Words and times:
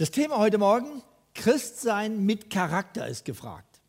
Das 0.00 0.10
Thema 0.10 0.38
heute 0.38 0.56
Morgen, 0.56 1.02
Christsein 1.34 2.24
mit 2.24 2.48
Charakter 2.48 3.06
ist 3.06 3.26
gefragt. 3.26 3.82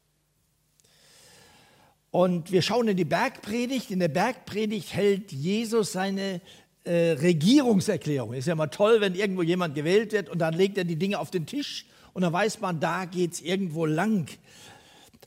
Und 2.10 2.52
wir 2.52 2.62
schauen 2.62 2.90
in 2.90 2.98
die 2.98 3.06
Bergpredigt. 3.06 3.92
In 3.92 4.00
der 4.00 4.10
Bergpredigt 4.10 4.94
hält 4.94 5.32
Jesus 5.32 5.94
seine 5.94 6.42
äh, 6.84 7.12
Regierungserklärung. 7.12 8.34
Ist 8.34 8.50
ja 8.50 8.56
mal 8.56 8.68
toll, 8.68 9.00
wenn 9.00 9.16
irgendwo 9.16 9.42
jemand 9.42 9.74
gewählt 9.74 10.12
wird 10.12 10.28
und 10.28 10.40
dann 10.40 10.54
legt 10.54 10.78
er 10.78 10.84
die 10.84 10.98
Dinge 10.98 11.18
auf 11.18 11.32
den 11.32 11.46
Tisch 11.46 11.86
und 12.12 12.24
dann 12.24 12.34
weiß 12.34 12.60
man, 12.60 12.82
da 12.82 13.06
geht 13.06 13.32
es 13.32 13.40
irgendwo 13.40 13.86
lang. 13.86 14.28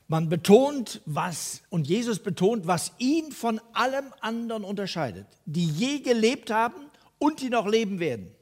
Man 0.07 0.29
betont, 0.29 1.01
was, 1.07 1.63
und 1.71 1.87
Jesus 1.87 2.19
betont, 2.19 2.67
was 2.67 2.91
ihn 2.99 3.31
von 3.31 3.59
allem 3.73 4.13
anderen 4.21 4.63
unterscheidet, 4.63 5.25
die 5.47 5.65
je 5.67 6.01
gelebt 6.01 6.51
haben 6.51 6.75
und 7.17 7.41
die 7.41 7.49
noch 7.49 7.65
leben 7.65 7.99
werden. 7.99 8.35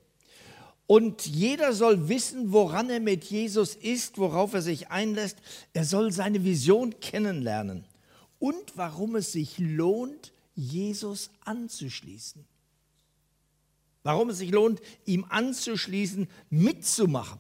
Und 0.94 1.26
jeder 1.26 1.74
soll 1.74 2.08
wissen, 2.08 2.52
woran 2.52 2.92
er 2.92 3.00
mit 3.00 3.24
Jesus 3.24 3.74
ist, 3.74 4.20
worauf 4.20 4.54
er 4.54 4.62
sich 4.62 4.92
einlässt. 4.92 5.40
Er 5.74 5.86
soll 5.86 6.12
seine 6.12 6.44
Vision 6.44 7.00
kennenlernen 7.00 7.84
und 8.38 8.78
warum 8.78 9.16
es 9.16 9.32
sich 9.32 9.58
lohnt, 9.58 10.34
Jesus 10.54 11.32
anzuschließen. 11.46 12.46
Warum 14.04 14.30
es 14.30 14.38
sich 14.38 14.52
lohnt, 14.52 14.82
ihm 15.06 15.26
anzuschließen, 15.28 16.28
mitzumachen. 16.52 17.40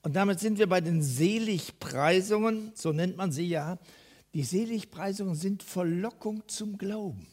Und 0.00 0.16
damit 0.16 0.40
sind 0.40 0.58
wir 0.58 0.70
bei 0.70 0.80
den 0.80 1.02
Seligpreisungen, 1.02 2.72
so 2.74 2.92
nennt 2.94 3.18
man 3.18 3.32
sie 3.32 3.48
ja. 3.48 3.78
Die 4.32 4.44
Seligpreisungen 4.44 5.34
sind 5.34 5.62
Verlockung 5.62 6.42
zum 6.48 6.78
Glauben. 6.78 7.26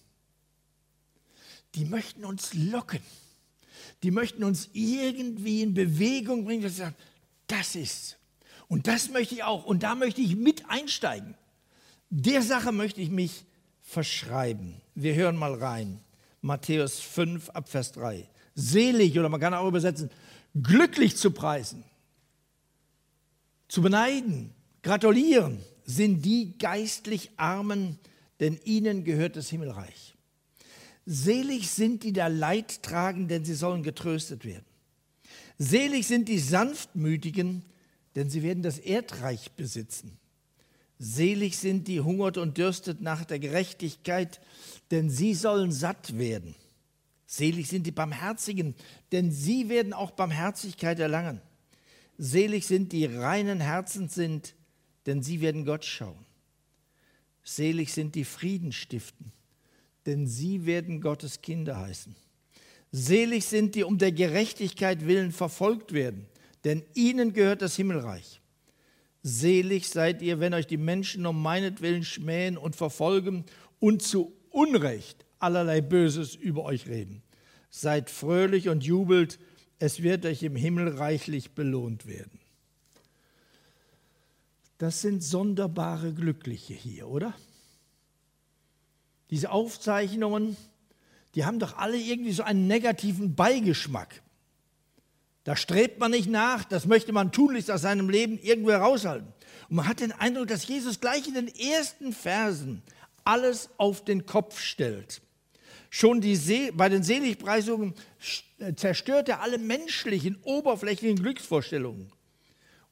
Die 1.75 1.85
möchten 1.85 2.25
uns 2.25 2.53
locken. 2.53 2.99
Die 4.03 4.11
möchten 4.11 4.43
uns 4.43 4.69
irgendwie 4.73 5.61
in 5.61 5.73
Bewegung 5.73 6.45
bringen. 6.45 6.63
Wir 6.63 6.69
sagen, 6.69 6.95
das 7.47 7.75
ist. 7.75 8.17
Und 8.67 8.87
das 8.87 9.09
möchte 9.09 9.35
ich 9.35 9.43
auch. 9.43 9.65
Und 9.65 9.83
da 9.83 9.95
möchte 9.95 10.21
ich 10.21 10.35
mit 10.35 10.69
einsteigen. 10.69 11.35
Der 12.09 12.41
Sache 12.41 12.71
möchte 12.71 13.01
ich 13.01 13.09
mich 13.09 13.45
verschreiben. 13.81 14.81
Wir 14.95 15.15
hören 15.15 15.35
mal 15.35 15.53
rein. 15.53 15.99
Matthäus 16.41 16.99
5 16.99 17.49
ab 17.49 17.69
Vers 17.69 17.91
3. 17.93 18.27
Selig, 18.55 19.17
oder 19.17 19.29
man 19.29 19.39
kann 19.39 19.53
auch 19.53 19.67
übersetzen, 19.67 20.09
glücklich 20.61 21.17
zu 21.17 21.31
preisen, 21.31 21.83
zu 23.67 23.81
beneiden, 23.81 24.53
gratulieren 24.81 25.59
sind 25.85 26.23
die 26.23 26.57
geistlich 26.57 27.31
Armen, 27.37 27.99
denn 28.39 28.59
ihnen 28.63 29.03
gehört 29.03 29.35
das 29.35 29.49
Himmelreich. 29.49 30.15
Selig 31.11 31.71
sind 31.71 32.03
die 32.03 32.13
da 32.13 32.27
Leid 32.27 32.83
tragen, 32.83 33.27
denn 33.27 33.43
sie 33.43 33.55
sollen 33.55 33.81
getröstet 33.81 34.45
werden. 34.45 34.67
Selig 35.57 36.05
sind 36.05 36.29
die 36.29 36.37
Sanftmütigen, 36.37 37.63
denn 38.15 38.29
sie 38.29 38.43
werden 38.43 38.61
das 38.61 38.77
Erdreich 38.77 39.53
besitzen. 39.53 40.19
Selig 40.99 41.57
sind 41.57 41.87
die 41.87 42.01
hungert 42.01 42.37
und 42.37 42.59
dürstet 42.59 43.01
nach 43.01 43.25
der 43.25 43.39
Gerechtigkeit, 43.39 44.39
denn 44.91 45.09
sie 45.09 45.33
sollen 45.33 45.71
satt 45.71 46.19
werden. 46.19 46.53
Selig 47.25 47.69
sind 47.69 47.87
die 47.87 47.91
Barmherzigen, 47.91 48.75
denn 49.11 49.31
sie 49.31 49.67
werden 49.67 49.93
auch 49.93 50.11
Barmherzigkeit 50.11 50.99
erlangen. 50.99 51.41
Selig 52.19 52.67
sind 52.67 52.91
die 52.91 53.05
reinen 53.05 53.61
Herzens 53.61 54.13
sind, 54.13 54.53
denn 55.07 55.23
sie 55.23 55.41
werden 55.41 55.65
Gott 55.65 55.85
schauen. 55.85 56.23
Selig 57.43 57.93
sind 57.93 58.13
die 58.13 58.25
Frieden 58.25 58.71
stiften, 58.71 59.31
denn 60.09 60.25
sie 60.25 60.65
werden 60.65 61.01
Gottes 61.01 61.43
Kinder 61.43 61.77
heißen. 61.77 62.15
Selig 62.91 63.45
sind 63.45 63.75
die 63.75 63.83
um 63.83 63.99
der 63.99 64.11
Gerechtigkeit 64.11 65.05
willen 65.05 65.31
verfolgt 65.31 65.93
werden, 65.93 66.25
denn 66.63 66.81
ihnen 66.95 67.31
gehört 67.33 67.61
das 67.61 67.75
Himmelreich. 67.75 68.41
Selig 69.21 69.87
seid 69.87 70.23
ihr, 70.23 70.39
wenn 70.39 70.55
euch 70.55 70.65
die 70.65 70.77
Menschen 70.77 71.27
um 71.27 71.43
meinetwillen 71.43 72.03
schmähen 72.03 72.57
und 72.57 72.75
verfolgen 72.75 73.45
und 73.79 74.01
zu 74.01 74.33
Unrecht 74.49 75.25
allerlei 75.37 75.79
Böses 75.79 76.33
über 76.33 76.63
euch 76.63 76.87
reden. 76.87 77.21
Seid 77.69 78.09
fröhlich 78.09 78.67
und 78.67 78.83
jubelt, 78.83 79.37
es 79.77 80.01
wird 80.01 80.25
euch 80.25 80.41
im 80.41 80.55
Himmel 80.55 80.87
reichlich 80.87 81.51
belohnt 81.51 82.07
werden. 82.07 82.39
Das 84.79 85.01
sind 85.01 85.23
sonderbare 85.23 86.15
Glückliche 86.15 86.73
hier, 86.73 87.07
oder? 87.07 87.35
Diese 89.29 89.51
Aufzeichnungen, 89.51 90.57
die 91.35 91.45
haben 91.45 91.59
doch 91.59 91.77
alle 91.77 91.97
irgendwie 91.97 92.31
so 92.31 92.43
einen 92.43 92.67
negativen 92.67 93.35
Beigeschmack. 93.35 94.21
Da 95.43 95.55
strebt 95.55 95.99
man 95.99 96.11
nicht 96.11 96.29
nach, 96.29 96.63
das 96.63 96.85
möchte 96.85 97.11
man 97.11 97.31
tunlichst 97.31 97.71
aus 97.71 97.81
seinem 97.81 98.09
Leben 98.09 98.37
irgendwo 98.39 98.71
heraushalten. 98.71 99.27
Und 99.69 99.75
man 99.75 99.87
hat 99.87 99.99
den 99.99 100.11
Eindruck, 100.11 100.47
dass 100.47 100.67
Jesus 100.67 100.99
gleich 100.99 101.27
in 101.27 101.33
den 101.35 101.47
ersten 101.47 102.13
Versen 102.13 102.81
alles 103.23 103.69
auf 103.77 104.03
den 104.03 104.25
Kopf 104.25 104.59
stellt. 104.59 105.21
Schon 105.89 106.21
See 106.21 106.71
bei 106.71 106.89
den 106.89 107.03
Seligpreisungen 107.03 107.95
zerstört 108.75 109.29
er 109.29 109.41
alle 109.41 109.57
menschlichen, 109.57 110.37
oberflächlichen 110.43 111.17
Glücksvorstellungen. 111.17 112.11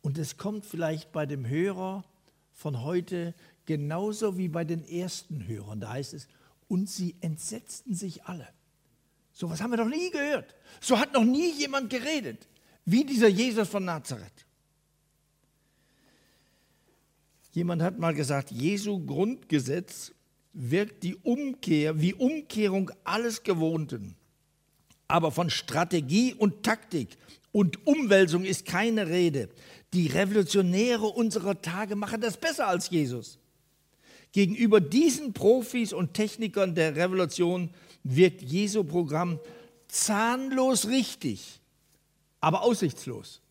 Und 0.01 0.17
es 0.17 0.37
kommt 0.37 0.65
vielleicht 0.65 1.11
bei 1.11 1.25
dem 1.25 1.47
Hörer 1.47 2.05
von 2.53 2.81
heute 2.83 3.35
genauso 3.67 4.37
wie 4.37 4.47
bei 4.47 4.63
den 4.63 4.83
ersten 4.83 5.45
Hörern. 5.45 5.79
Da 5.79 5.91
heißt 5.91 6.15
es, 6.15 6.27
und 6.67 6.89
sie 6.89 7.15
entsetzten 7.21 7.93
sich 7.93 8.23
alle. 8.23 8.47
So 9.31 9.49
was 9.51 9.61
haben 9.61 9.69
wir 9.69 9.77
noch 9.77 9.87
nie 9.87 10.09
gehört. 10.09 10.55
So 10.81 10.97
hat 10.97 11.13
noch 11.13 11.23
nie 11.23 11.51
jemand 11.51 11.91
geredet, 11.91 12.47
wie 12.85 13.05
dieser 13.05 13.27
Jesus 13.27 13.69
von 13.69 13.85
Nazareth. 13.85 14.45
Jemand 17.51 17.81
hat 17.81 17.99
mal 17.99 18.13
gesagt, 18.13 18.51
Jesu 18.51 19.05
Grundgesetz 19.05 20.11
wirkt 20.53 21.03
die 21.03 21.15
Umkehr, 21.15 22.01
wie 22.01 22.13
Umkehrung 22.13 22.91
alles 23.03 23.43
Gewohnten. 23.43 24.15
Aber 25.07 25.31
von 25.31 25.49
Strategie 25.49 26.33
und 26.33 26.63
Taktik 26.63 27.17
und 27.51 27.85
Umwälzung 27.87 28.43
ist 28.43 28.65
keine 28.65 29.07
Rede. 29.07 29.49
Die 29.93 30.07
Revolutionäre 30.07 31.05
unserer 31.05 31.61
Tage 31.61 31.95
machen 31.95 32.21
das 32.21 32.37
besser 32.37 32.67
als 32.67 32.89
Jesus. 32.89 33.39
Gegenüber 34.37 34.79
diesen 34.79 35.33
Profis 35.33 35.93
und 35.93 36.13
Technikern 36.13 36.75
der 36.75 36.95
Revolution 36.95 37.71
wirkt 38.03 38.43
Jesu 38.43 38.83
Programm 38.83 39.39
zahnlos 39.87 40.87
richtig, 40.89 41.59
aber 42.39 42.61
aussichtslos. 42.61 43.41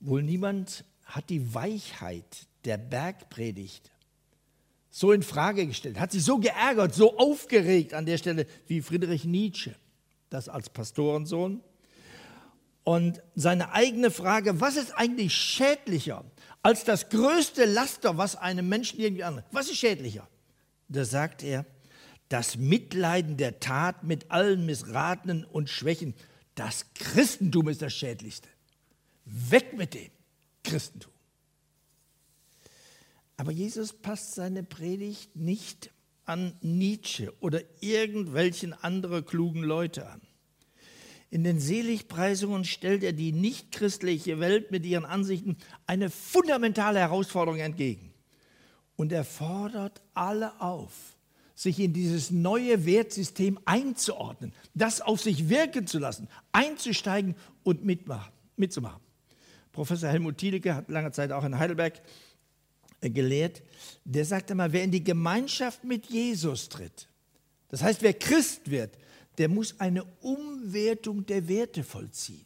Wohl 0.00 0.22
niemand 0.22 0.84
hat 1.06 1.30
die 1.30 1.54
Weichheit 1.54 2.46
der 2.66 2.76
Bergpredigt 2.76 3.90
so 4.90 5.12
in 5.12 5.22
Frage 5.22 5.66
gestellt, 5.66 5.98
hat 5.98 6.12
sich 6.12 6.22
so 6.22 6.36
geärgert, 6.36 6.94
so 6.94 7.16
aufgeregt 7.16 7.94
an 7.94 8.04
der 8.04 8.18
Stelle 8.18 8.46
wie 8.66 8.82
Friedrich 8.82 9.24
Nietzsche, 9.24 9.74
das 10.28 10.50
als 10.50 10.68
Pastorensohn. 10.68 11.62
Und 12.84 13.22
seine 13.34 13.72
eigene 13.72 14.10
Frage, 14.10 14.60
was 14.60 14.76
ist 14.76 14.92
eigentlich 14.92 15.32
schädlicher 15.32 16.22
als 16.62 16.84
das 16.84 17.08
größte 17.08 17.64
Laster, 17.64 18.18
was 18.18 18.36
einem 18.36 18.68
Menschen 18.68 19.00
irgendwie 19.00 19.24
anhat? 19.24 19.46
Was 19.52 19.68
ist 19.68 19.78
schädlicher? 19.78 20.28
Da 20.88 21.04
sagt 21.04 21.42
er, 21.42 21.64
das 22.28 22.56
Mitleiden 22.56 23.36
der 23.36 23.60
Tat 23.60 24.04
mit 24.04 24.30
allen 24.30 24.66
Missratenen 24.66 25.44
und 25.44 25.70
Schwächen. 25.70 26.14
Das 26.54 26.86
Christentum 26.94 27.68
ist 27.68 27.82
das 27.82 27.94
Schädlichste. 27.94 28.48
Weg 29.24 29.76
mit 29.76 29.94
dem 29.94 30.10
Christentum. 30.62 31.12
Aber 33.36 33.52
Jesus 33.52 33.92
passt 33.92 34.34
seine 34.34 34.64
Predigt 34.64 35.36
nicht 35.36 35.90
an 36.24 36.54
Nietzsche 36.60 37.32
oder 37.40 37.62
irgendwelchen 37.80 38.74
anderen 38.74 39.24
klugen 39.24 39.62
Leute 39.62 40.08
an. 40.08 40.20
In 41.30 41.44
den 41.44 41.60
Seligpreisungen 41.60 42.64
stellt 42.64 43.02
er 43.02 43.12
die 43.12 43.32
nichtchristliche 43.32 44.40
Welt 44.40 44.70
mit 44.70 44.86
ihren 44.86 45.04
Ansichten 45.04 45.56
eine 45.86 46.08
fundamentale 46.08 47.00
Herausforderung 47.00 47.60
entgegen. 47.60 48.14
Und 48.96 49.12
er 49.12 49.24
fordert 49.24 50.00
alle 50.14 50.60
auf, 50.60 50.92
sich 51.54 51.78
in 51.80 51.92
dieses 51.92 52.30
neue 52.30 52.86
Wertsystem 52.86 53.58
einzuordnen, 53.64 54.52
das 54.74 55.00
auf 55.00 55.20
sich 55.20 55.48
wirken 55.48 55.86
zu 55.86 55.98
lassen, 55.98 56.28
einzusteigen 56.52 57.34
und 57.62 57.84
mitzumachen. 57.84 59.02
Professor 59.72 60.08
Helmut 60.08 60.38
Thielicke 60.38 60.74
hat 60.74 60.88
lange 60.88 61.12
Zeit 61.12 61.30
auch 61.30 61.44
in 61.44 61.58
Heidelberg 61.58 62.00
äh, 63.00 63.10
gelehrt. 63.10 63.62
Der 64.04 64.24
sagte 64.24 64.54
mal, 64.54 64.72
wer 64.72 64.82
in 64.82 64.90
die 64.90 65.04
Gemeinschaft 65.04 65.84
mit 65.84 66.06
Jesus 66.06 66.68
tritt, 66.68 67.08
das 67.68 67.82
heißt, 67.82 68.02
wer 68.02 68.14
Christ 68.14 68.70
wird, 68.70 68.96
der 69.38 69.48
muss 69.48 69.78
eine 69.80 70.04
Umwertung 70.20 71.24
der 71.26 71.48
Werte 71.48 71.84
vollziehen. 71.84 72.44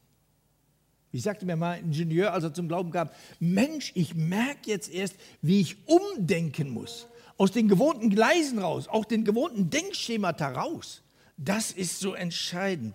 Wie 1.10 1.20
sagte 1.20 1.44
mir 1.44 1.56
mal 1.56 1.72
ein 1.72 1.84
Ingenieur, 1.86 2.32
als 2.32 2.44
er 2.44 2.54
zum 2.54 2.68
Glauben 2.68 2.90
kam, 2.90 3.10
Mensch, 3.38 3.92
ich 3.94 4.14
merke 4.14 4.70
jetzt 4.70 4.90
erst, 4.90 5.14
wie 5.42 5.60
ich 5.60 5.76
umdenken 5.86 6.70
muss 6.70 7.06
aus 7.36 7.50
den 7.50 7.68
gewohnten 7.68 8.10
Gleisen 8.10 8.58
raus, 8.58 8.88
auch 8.88 9.04
den 9.04 9.24
gewohnten 9.24 9.68
Denkschemata 9.68 10.48
raus. 10.48 11.02
Das 11.36 11.72
ist 11.72 11.98
so 11.98 12.14
entscheidend. 12.14 12.94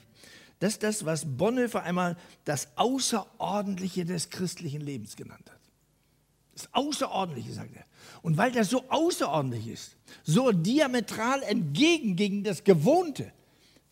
Das 0.60 0.74
ist 0.74 0.84
das, 0.84 1.06
was 1.06 1.26
Bonhoeffer 1.38 1.84
einmal 1.84 2.18
das 2.46 2.70
Außerordentliche 2.78 4.06
des 4.06 4.30
christlichen 4.30 4.82
Lebens 4.82 5.16
genannt 5.16 5.52
hat. 5.52 5.60
Das 6.54 6.74
Außerordentliche, 6.74 7.54
sagt 7.54 7.76
er. 7.76 7.86
Und 8.24 8.38
weil 8.38 8.52
das 8.52 8.70
so 8.70 8.84
außerordentlich 8.90 9.68
ist, 9.68 9.96
so 10.24 10.52
diametral 10.52 11.44
entgegen 11.44 12.16
gegen 12.16 12.44
das 12.44 12.64
Gewohnte, 12.64 13.32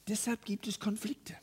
deshalb 0.07 0.45
gibt 0.45 0.67
es 0.67 0.79
Konflikte. 0.79 1.35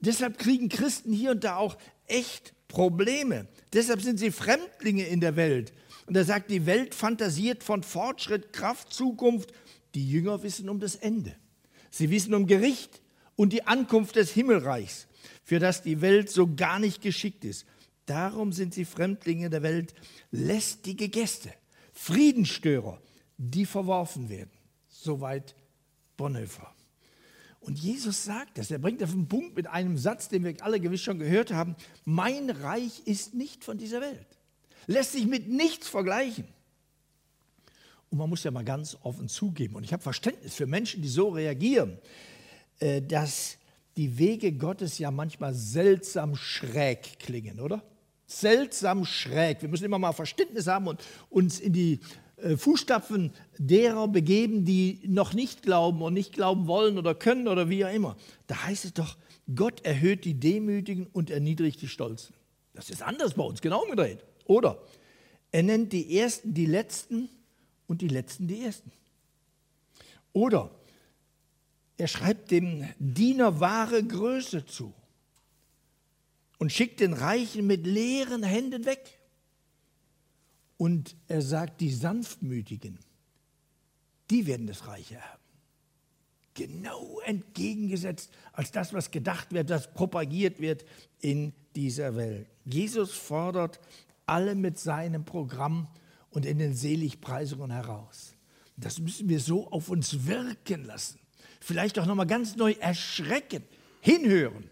Deshalb 0.00 0.38
kriegen 0.38 0.68
Christen 0.68 1.12
hier 1.12 1.32
und 1.32 1.44
da 1.44 1.56
auch 1.56 1.76
echt 2.06 2.54
Probleme. 2.68 3.48
Deshalb 3.72 4.02
sind 4.02 4.18
sie 4.18 4.30
Fremdlinge 4.30 5.06
in 5.06 5.20
der 5.20 5.36
Welt. 5.36 5.72
Und 6.06 6.16
er 6.16 6.24
sagt, 6.24 6.50
die 6.50 6.66
Welt 6.66 6.94
fantasiert 6.94 7.62
von 7.62 7.82
Fortschritt, 7.82 8.52
Kraft, 8.52 8.92
Zukunft. 8.92 9.52
Die 9.94 10.08
Jünger 10.08 10.42
wissen 10.42 10.68
um 10.68 10.80
das 10.80 10.94
Ende. 10.94 11.34
Sie 11.90 12.10
wissen 12.10 12.34
um 12.34 12.46
Gericht 12.46 13.00
und 13.36 13.52
die 13.52 13.66
Ankunft 13.66 14.16
des 14.16 14.30
Himmelreichs, 14.30 15.06
für 15.44 15.58
das 15.58 15.82
die 15.82 16.00
Welt 16.00 16.30
so 16.30 16.54
gar 16.54 16.78
nicht 16.78 17.02
geschickt 17.02 17.44
ist. 17.44 17.66
Darum 18.06 18.52
sind 18.52 18.74
sie 18.74 18.84
Fremdlinge 18.84 19.50
der 19.50 19.62
Welt, 19.62 19.94
lästige 20.30 21.08
Gäste, 21.08 21.52
Friedensstörer, 21.92 23.00
die 23.36 23.66
verworfen 23.66 24.28
werden. 24.28 24.50
Soweit 24.88 25.54
Bonhoeffer. 26.16 26.74
Und 27.68 27.78
Jesus 27.78 28.24
sagt 28.24 28.56
das, 28.56 28.70
er 28.70 28.78
bringt 28.78 29.02
auf 29.02 29.10
den 29.10 29.28
Punkt 29.28 29.54
mit 29.54 29.66
einem 29.66 29.98
Satz, 29.98 30.30
den 30.30 30.42
wir 30.42 30.54
alle 30.64 30.80
gewiss 30.80 31.02
schon 31.02 31.18
gehört 31.18 31.52
haben, 31.52 31.76
mein 32.06 32.48
Reich 32.48 33.02
ist 33.04 33.34
nicht 33.34 33.62
von 33.62 33.76
dieser 33.76 34.00
Welt, 34.00 34.26
lässt 34.86 35.12
sich 35.12 35.26
mit 35.26 35.50
nichts 35.50 35.86
vergleichen. 35.86 36.48
Und 38.08 38.16
man 38.16 38.30
muss 38.30 38.42
ja 38.42 38.50
mal 38.50 38.64
ganz 38.64 38.96
offen 39.02 39.28
zugeben, 39.28 39.76
und 39.76 39.84
ich 39.84 39.92
habe 39.92 40.02
Verständnis 40.02 40.54
für 40.54 40.66
Menschen, 40.66 41.02
die 41.02 41.08
so 41.08 41.28
reagieren, 41.28 41.98
äh, 42.78 43.02
dass 43.02 43.58
die 43.98 44.16
Wege 44.16 44.52
Gottes 44.52 44.96
ja 44.96 45.10
manchmal 45.10 45.52
seltsam 45.52 46.36
schräg 46.36 47.18
klingen, 47.18 47.60
oder? 47.60 47.82
seltsam 48.26 49.06
schräg. 49.06 49.62
Wir 49.62 49.68
müssen 49.70 49.84
immer 49.84 49.98
mal 49.98 50.12
Verständnis 50.12 50.66
haben 50.66 50.86
und 50.86 51.02
uns 51.30 51.60
in 51.60 51.72
die 51.72 52.00
Fußstapfen 52.56 53.32
derer 53.58 54.08
begeben, 54.08 54.64
die 54.64 55.00
noch 55.04 55.34
nicht 55.34 55.62
glauben 55.62 56.02
und 56.02 56.14
nicht 56.14 56.32
glauben 56.32 56.66
wollen 56.66 56.98
oder 56.98 57.14
können 57.14 57.48
oder 57.48 57.68
wie 57.68 57.84
auch 57.84 57.92
immer. 57.92 58.16
Da 58.46 58.64
heißt 58.64 58.84
es 58.84 58.94
doch, 58.94 59.16
Gott 59.54 59.84
erhöht 59.84 60.24
die 60.24 60.34
Demütigen 60.34 61.06
und 61.06 61.30
erniedrigt 61.30 61.80
die 61.82 61.88
Stolzen. 61.88 62.34
Das 62.74 62.90
ist 62.90 63.02
anders 63.02 63.34
bei 63.34 63.42
uns, 63.42 63.60
genau 63.60 63.82
umgedreht. 63.82 64.24
Oder 64.44 64.80
er 65.50 65.62
nennt 65.62 65.92
die 65.92 66.16
Ersten 66.18 66.54
die 66.54 66.66
Letzten 66.66 67.28
und 67.86 68.02
die 68.02 68.08
Letzten 68.08 68.46
die 68.46 68.62
Ersten. 68.62 68.92
Oder 70.32 70.70
er 71.96 72.06
schreibt 72.06 72.50
dem 72.50 72.88
Diener 72.98 73.58
wahre 73.58 74.04
Größe 74.04 74.64
zu 74.66 74.94
und 76.58 76.72
schickt 76.72 77.00
den 77.00 77.14
Reichen 77.14 77.66
mit 77.66 77.86
leeren 77.86 78.42
Händen 78.42 78.84
weg. 78.84 79.17
Und 80.78 81.16
er 81.26 81.42
sagt, 81.42 81.82
die 81.82 81.92
Sanftmütigen, 81.92 82.98
die 84.30 84.46
werden 84.46 84.66
das 84.66 84.86
Reiche 84.86 85.16
erben. 85.16 85.42
Genau 86.54 87.20
entgegengesetzt 87.20 88.32
als 88.52 88.72
das, 88.72 88.92
was 88.92 89.10
gedacht 89.10 89.52
wird, 89.52 89.70
das 89.70 89.92
propagiert 89.92 90.60
wird 90.60 90.84
in 91.20 91.52
dieser 91.76 92.16
Welt. 92.16 92.48
Jesus 92.64 93.12
fordert 93.12 93.78
alle 94.26 94.54
mit 94.54 94.78
seinem 94.78 95.24
Programm 95.24 95.88
und 96.30 96.46
in 96.46 96.58
den 96.58 96.74
Seligpreisungen 96.74 97.70
heraus. 97.70 98.34
Das 98.76 98.98
müssen 98.98 99.28
wir 99.28 99.40
so 99.40 99.70
auf 99.70 99.88
uns 99.88 100.26
wirken 100.26 100.84
lassen. 100.84 101.18
Vielleicht 101.60 101.98
auch 101.98 102.06
nochmal 102.06 102.26
ganz 102.26 102.56
neu 102.56 102.72
erschrecken, 102.72 103.62
hinhören 104.00 104.70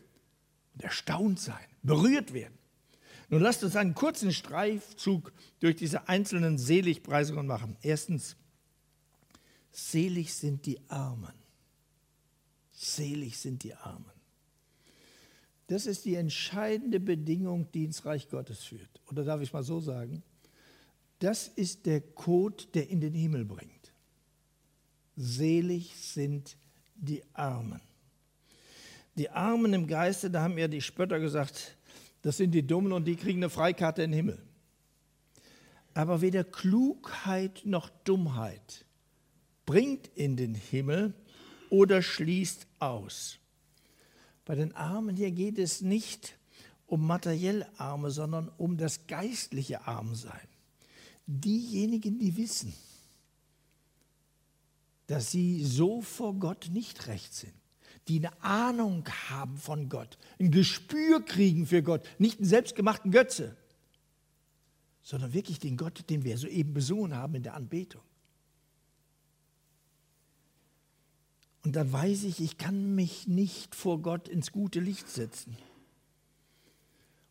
und 0.74 0.82
erstaunt 0.82 1.40
sein 1.40 1.66
berührt 1.86 2.34
werden. 2.34 2.55
Nun 3.28 3.42
lasst 3.42 3.64
uns 3.64 3.76
einen 3.76 3.94
kurzen 3.94 4.32
Streifzug 4.32 5.32
durch 5.60 5.76
diese 5.76 6.08
einzelnen 6.08 6.58
Seligpreisungen 6.58 7.46
machen. 7.46 7.76
Erstens, 7.82 8.36
selig 9.72 10.32
sind 10.34 10.66
die 10.66 10.78
Armen. 10.88 11.34
Selig 12.72 13.38
sind 13.38 13.64
die 13.64 13.74
Armen. 13.74 14.12
Das 15.66 15.86
ist 15.86 16.04
die 16.04 16.14
entscheidende 16.14 17.00
Bedingung, 17.00 17.70
die 17.72 17.84
ins 17.84 18.04
Reich 18.04 18.28
Gottes 18.28 18.62
führt. 18.62 19.00
Oder 19.10 19.24
darf 19.24 19.40
ich 19.40 19.52
mal 19.52 19.64
so 19.64 19.80
sagen? 19.80 20.22
Das 21.18 21.48
ist 21.48 21.86
der 21.86 22.00
Code, 22.00 22.64
der 22.74 22.88
in 22.88 23.00
den 23.00 23.14
Himmel 23.14 23.44
bringt. 23.44 23.72
Selig 25.16 25.96
sind 25.96 26.56
die 26.94 27.22
Armen. 27.32 27.80
Die 29.16 29.30
Armen 29.30 29.72
im 29.72 29.86
Geiste, 29.86 30.30
da 30.30 30.42
haben 30.42 30.58
ja 30.58 30.68
die 30.68 30.82
Spötter 30.82 31.18
gesagt, 31.18 31.76
das 32.26 32.38
sind 32.38 32.50
die 32.50 32.66
Dummen 32.66 32.90
und 32.90 33.04
die 33.04 33.14
kriegen 33.14 33.38
eine 33.38 33.50
Freikarte 33.50 34.02
in 34.02 34.10
den 34.10 34.16
Himmel. 34.16 34.42
Aber 35.94 36.22
weder 36.22 36.42
Klugheit 36.42 37.62
noch 37.64 37.88
Dummheit 38.02 38.84
bringt 39.64 40.08
in 40.16 40.36
den 40.36 40.56
Himmel 40.56 41.14
oder 41.70 42.02
schließt 42.02 42.66
aus. 42.80 43.38
Bei 44.44 44.56
den 44.56 44.74
Armen 44.74 45.14
hier 45.14 45.30
geht 45.30 45.56
es 45.56 45.82
nicht 45.82 46.36
um 46.88 47.06
materiell 47.06 47.64
Arme, 47.76 48.10
sondern 48.10 48.48
um 48.58 48.76
das 48.76 49.06
geistliche 49.06 49.86
Armsein. 49.86 50.48
Diejenigen, 51.28 52.18
die 52.18 52.36
wissen, 52.36 52.74
dass 55.06 55.30
sie 55.30 55.64
so 55.64 56.02
vor 56.02 56.34
Gott 56.34 56.70
nicht 56.72 57.06
recht 57.06 57.32
sind, 57.32 57.54
die 58.08 58.18
eine 58.18 58.42
Ahnung 58.42 59.04
haben 59.28 59.56
von 59.56 59.88
Gott, 59.88 60.18
ein 60.38 60.50
Gespür 60.50 61.24
kriegen 61.24 61.66
für 61.66 61.82
Gott, 61.82 62.02
nicht 62.18 62.38
einen 62.38 62.48
selbstgemachten 62.48 63.10
Götze, 63.10 63.56
sondern 65.02 65.32
wirklich 65.32 65.58
den 65.58 65.76
Gott, 65.76 66.08
den 66.10 66.24
wir 66.24 66.38
soeben 66.38 66.74
besungen 66.74 67.14
haben 67.14 67.34
in 67.34 67.42
der 67.42 67.54
Anbetung. 67.54 68.02
Und 71.66 71.74
dann 71.74 71.92
weiß 71.92 72.22
ich, 72.22 72.40
ich 72.40 72.58
kann 72.58 72.94
mich 72.94 73.26
nicht 73.26 73.74
vor 73.74 74.00
Gott 74.00 74.28
ins 74.28 74.52
gute 74.52 74.78
Licht 74.78 75.08
setzen. 75.08 75.56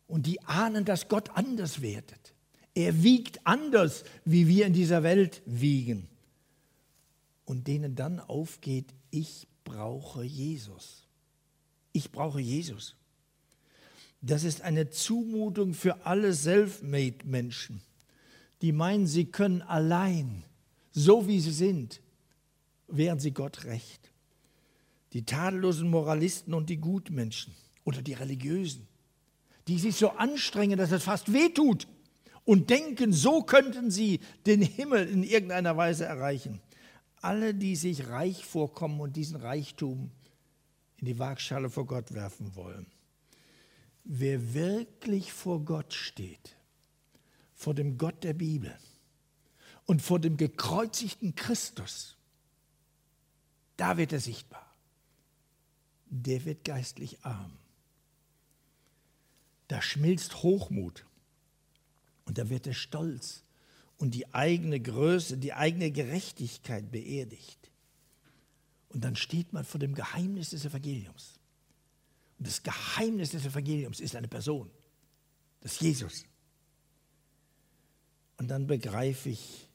Und 0.06 0.26
die 0.26 0.42
ahnen, 0.42 0.84
dass 0.84 1.08
Gott 1.08 1.30
anders 1.30 1.80
wertet. 1.80 2.34
Er 2.74 3.02
wiegt 3.02 3.46
anders, 3.46 4.04
wie 4.26 4.46
wir 4.46 4.66
in 4.66 4.74
dieser 4.74 5.02
Welt 5.02 5.40
wiegen. 5.46 6.06
Und 7.46 7.66
denen 7.66 7.94
dann 7.94 8.20
aufgeht, 8.20 8.92
ich 9.10 9.48
brauche 9.66 10.22
Jesus. 10.22 11.02
Ich 11.92 12.10
brauche 12.10 12.40
Jesus. 12.40 12.94
Das 14.22 14.44
ist 14.44 14.62
eine 14.62 14.88
Zumutung 14.88 15.74
für 15.74 16.06
alle 16.06 16.32
Selfmade-Menschen, 16.32 17.82
die 18.62 18.72
meinen, 18.72 19.06
sie 19.06 19.26
können 19.26 19.60
allein, 19.60 20.44
so 20.92 21.28
wie 21.28 21.40
sie 21.40 21.52
sind, 21.52 22.00
während 22.88 23.20
sie 23.20 23.32
Gott 23.32 23.64
recht. 23.64 24.10
Die 25.12 25.24
tadellosen 25.24 25.90
Moralisten 25.90 26.54
und 26.54 26.70
die 26.70 26.78
Gutmenschen 26.78 27.52
oder 27.84 28.00
die 28.02 28.14
Religiösen, 28.14 28.88
die 29.68 29.78
sich 29.78 29.96
so 29.96 30.10
anstrengen, 30.10 30.78
dass 30.78 30.92
es 30.92 31.04
fast 31.04 31.32
wehtut 31.32 31.86
und 32.44 32.70
denken, 32.70 33.12
so 33.12 33.42
könnten 33.42 33.90
sie 33.90 34.20
den 34.46 34.62
Himmel 34.62 35.08
in 35.08 35.22
irgendeiner 35.22 35.76
Weise 35.76 36.06
erreichen 36.06 36.60
alle, 37.22 37.54
die 37.54 37.76
sich 37.76 38.08
reich 38.08 38.44
vorkommen 38.44 39.00
und 39.00 39.16
diesen 39.16 39.36
Reichtum 39.36 40.10
in 40.98 41.06
die 41.06 41.18
Waagschale 41.18 41.70
vor 41.70 41.86
Gott 41.86 42.12
werfen 42.12 42.54
wollen. 42.54 42.86
Wer 44.04 44.54
wirklich 44.54 45.32
vor 45.32 45.64
Gott 45.64 45.92
steht, 45.92 46.56
vor 47.54 47.74
dem 47.74 47.98
Gott 47.98 48.22
der 48.22 48.34
Bibel 48.34 48.76
und 49.84 50.02
vor 50.02 50.20
dem 50.20 50.36
gekreuzigten 50.36 51.34
Christus, 51.34 52.16
da 53.76 53.96
wird 53.96 54.12
er 54.12 54.20
sichtbar. 54.20 54.74
Der 56.08 56.44
wird 56.44 56.64
geistlich 56.64 57.24
arm. 57.24 57.58
Da 59.68 59.82
schmilzt 59.82 60.42
Hochmut 60.42 61.04
und 62.24 62.38
da 62.38 62.48
wird 62.48 62.66
er 62.66 62.74
stolz 62.74 63.45
und 63.98 64.14
die 64.14 64.32
eigene 64.34 64.80
Größe, 64.80 65.38
die 65.38 65.52
eigene 65.52 65.90
Gerechtigkeit 65.90 66.90
beerdigt. 66.90 67.70
Und 68.90 69.04
dann 69.04 69.16
steht 69.16 69.52
man 69.52 69.64
vor 69.64 69.80
dem 69.80 69.94
Geheimnis 69.94 70.50
des 70.50 70.64
Evangeliums. 70.64 71.38
Und 72.38 72.46
das 72.46 72.62
Geheimnis 72.62 73.30
des 73.30 73.46
Evangeliums 73.46 74.00
ist 74.00 74.14
eine 74.16 74.28
Person, 74.28 74.70
das 75.60 75.72
ist 75.72 75.80
Jesus. 75.80 76.24
Und 78.38 78.48
dann 78.48 78.66
begreife 78.66 79.30
ich 79.30 79.68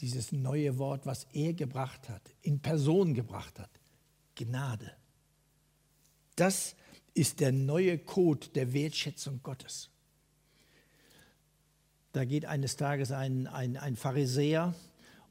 dieses 0.00 0.32
neue 0.32 0.78
Wort, 0.78 1.06
was 1.06 1.28
er 1.32 1.52
gebracht 1.52 2.08
hat, 2.08 2.22
in 2.40 2.60
Person 2.60 3.14
gebracht 3.14 3.58
hat, 3.58 3.70
Gnade. 4.34 4.96
Das 6.34 6.74
ist 7.14 7.40
der 7.40 7.52
neue 7.52 7.98
Code 7.98 8.48
der 8.48 8.72
Wertschätzung 8.72 9.42
Gottes. 9.42 9.91
Da 12.12 12.24
geht 12.24 12.44
eines 12.44 12.76
Tages 12.76 13.10
ein, 13.10 13.46
ein, 13.46 13.76
ein 13.76 13.96
Pharisäer 13.96 14.74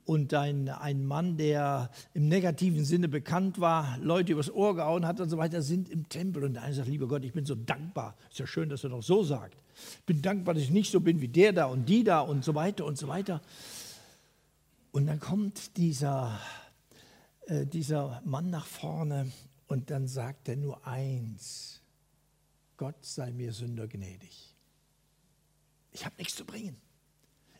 und 0.05 0.33
ein, 0.33 0.67
ein 0.67 1.05
Mann, 1.05 1.37
der 1.37 1.91
im 2.13 2.27
negativen 2.27 2.83
Sinne 2.83 3.07
bekannt 3.07 3.61
war, 3.61 3.97
Leute 3.99 4.33
übers 4.33 4.51
Ohr 4.51 4.75
gehauen 4.75 5.05
hat 5.05 5.19
und 5.19 5.29
so 5.29 5.37
weiter, 5.37 5.61
sind 5.61 5.89
im 5.89 6.09
Tempel. 6.09 6.43
Und 6.43 6.55
der 6.55 6.63
eine 6.63 6.73
sagt, 6.73 6.87
lieber 6.87 7.07
Gott, 7.07 7.23
ich 7.23 7.33
bin 7.33 7.45
so 7.45 7.55
dankbar. 7.55 8.15
Ist 8.29 8.39
ja 8.39 8.47
schön, 8.47 8.67
dass 8.69 8.83
er 8.83 8.89
doch 8.89 9.03
so 9.03 9.23
sagt. 9.23 9.61
Ich 9.99 10.05
bin 10.05 10.21
dankbar, 10.21 10.55
dass 10.55 10.63
ich 10.63 10.71
nicht 10.71 10.91
so 10.91 10.99
bin 10.99 11.21
wie 11.21 11.27
der 11.27 11.53
da 11.53 11.65
und 11.65 11.87
die 11.87 12.03
da 12.03 12.21
und 12.21 12.43
so 12.43 12.55
weiter 12.55 12.85
und 12.85 12.97
so 12.97 13.07
weiter. 13.07 13.41
Und 14.91 15.05
dann 15.05 15.19
kommt 15.19 15.77
dieser, 15.77 16.39
äh, 17.45 17.65
dieser 17.65 18.21
Mann 18.25 18.49
nach 18.49 18.65
vorne 18.65 19.31
und 19.67 19.91
dann 19.91 20.07
sagt 20.07 20.49
er 20.49 20.57
nur 20.57 20.85
eins, 20.85 21.81
Gott 22.75 23.05
sei 23.05 23.31
mir 23.31 23.53
Sünder 23.53 23.87
gnädig. 23.87 24.50
Ich 25.91 26.05
habe 26.05 26.15
nichts 26.17 26.35
zu 26.35 26.45
bringen. 26.45 26.75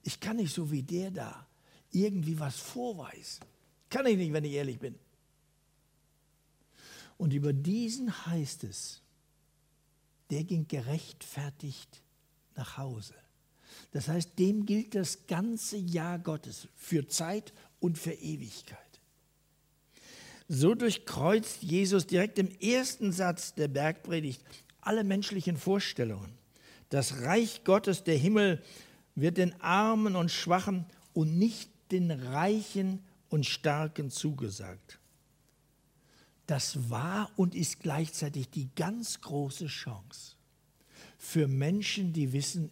Ich 0.03 0.19
kann 0.19 0.37
nicht 0.37 0.53
so 0.53 0.71
wie 0.71 0.83
der 0.83 1.11
da 1.11 1.47
irgendwie 1.91 2.39
was 2.39 2.57
vorweisen. 2.57 3.45
Kann 3.89 4.05
ich 4.05 4.17
nicht, 4.17 4.33
wenn 4.33 4.45
ich 4.45 4.53
ehrlich 4.53 4.79
bin. 4.79 4.95
Und 7.17 7.33
über 7.33 7.53
diesen 7.53 8.25
heißt 8.25 8.63
es, 8.63 9.01
der 10.29 10.43
ging 10.43 10.67
gerechtfertigt 10.67 12.01
nach 12.55 12.77
Hause. 12.77 13.13
Das 13.91 14.07
heißt, 14.07 14.39
dem 14.39 14.65
gilt 14.65 14.95
das 14.95 15.27
ganze 15.27 15.77
Jahr 15.77 16.17
Gottes 16.19 16.67
für 16.75 17.07
Zeit 17.07 17.53
und 17.79 17.97
für 17.97 18.13
Ewigkeit. 18.13 18.77
So 20.47 20.73
durchkreuzt 20.73 21.61
Jesus 21.61 22.07
direkt 22.07 22.39
im 22.39 22.49
ersten 22.59 23.11
Satz 23.11 23.53
der 23.53 23.67
Bergpredigt 23.67 24.41
alle 24.81 25.03
menschlichen 25.03 25.57
Vorstellungen. 25.57 26.40
Das 26.91 27.21
Reich 27.21 27.63
Gottes, 27.63 28.03
der 28.03 28.17
Himmel, 28.17 28.61
wird 29.15 29.37
den 29.37 29.59
Armen 29.61 30.15
und 30.15 30.29
Schwachen 30.29 30.85
und 31.13 31.39
nicht 31.39 31.71
den 31.89 32.11
Reichen 32.11 33.01
und 33.29 33.45
Starken 33.45 34.11
zugesagt. 34.11 34.99
Das 36.47 36.89
war 36.89 37.31
und 37.37 37.55
ist 37.55 37.79
gleichzeitig 37.79 38.49
die 38.49 38.69
ganz 38.75 39.21
große 39.21 39.67
Chance 39.67 40.35
für 41.17 41.47
Menschen, 41.47 42.11
die 42.11 42.33
wissen, 42.33 42.71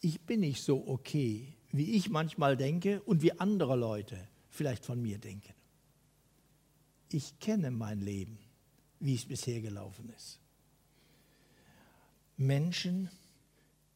ich 0.00 0.20
bin 0.20 0.40
nicht 0.40 0.62
so 0.62 0.86
okay, 0.86 1.52
wie 1.72 1.96
ich 1.96 2.08
manchmal 2.08 2.56
denke 2.56 3.02
und 3.02 3.20
wie 3.20 3.38
andere 3.38 3.76
Leute 3.76 4.16
vielleicht 4.48 4.86
von 4.86 5.02
mir 5.02 5.18
denken. 5.18 5.52
Ich 7.10 7.38
kenne 7.38 7.70
mein 7.70 8.00
Leben, 8.00 8.38
wie 9.00 9.14
es 9.14 9.26
bisher 9.26 9.60
gelaufen 9.60 10.10
ist. 10.16 10.38
Menschen, 12.38 13.10
die 13.10 13.21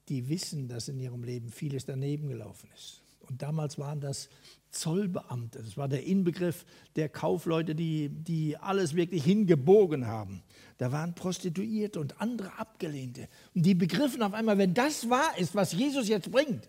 wissen, 0.09 0.69
dass 0.69 0.89
in 0.89 0.99
ihrem 0.99 1.25
Leben 1.25 1.51
vieles 1.51 1.85
daneben 1.85 2.29
gelaufen 2.29 2.71
ist. 2.75 3.03
Und 3.29 3.43
damals 3.43 3.79
waren 3.79 4.01
das 4.01 4.29
Zollbeamte, 4.71 5.63
das 5.63 5.77
war 5.77 5.89
der 5.89 6.05
Inbegriff 6.05 6.65
der 6.97 7.09
Kaufleute, 7.09 7.75
die, 7.75 8.09
die 8.09 8.57
alles 8.57 8.95
wirklich 8.95 9.25
hingebogen 9.25 10.07
haben. 10.07 10.43
Da 10.79 10.93
waren 10.93 11.15
Prostituierte 11.15 11.99
und 11.99 12.21
andere 12.21 12.59
Abgelehnte. 12.59 13.29
Und 13.55 13.65
die 13.65 13.75
begriffen 13.75 14.23
auf 14.23 14.33
einmal, 14.33 14.59
wenn 14.59 14.75
das 14.75 15.09
wahr 15.09 15.37
ist, 15.39 15.55
was 15.55 15.73
Jesus 15.73 16.09
jetzt 16.09 16.31
bringt, 16.31 16.69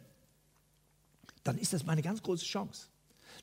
dann 1.44 1.58
ist 1.58 1.74
das 1.74 1.86
meine 1.86 2.02
ganz 2.02 2.22
große 2.22 2.46
Chance. 2.46 2.88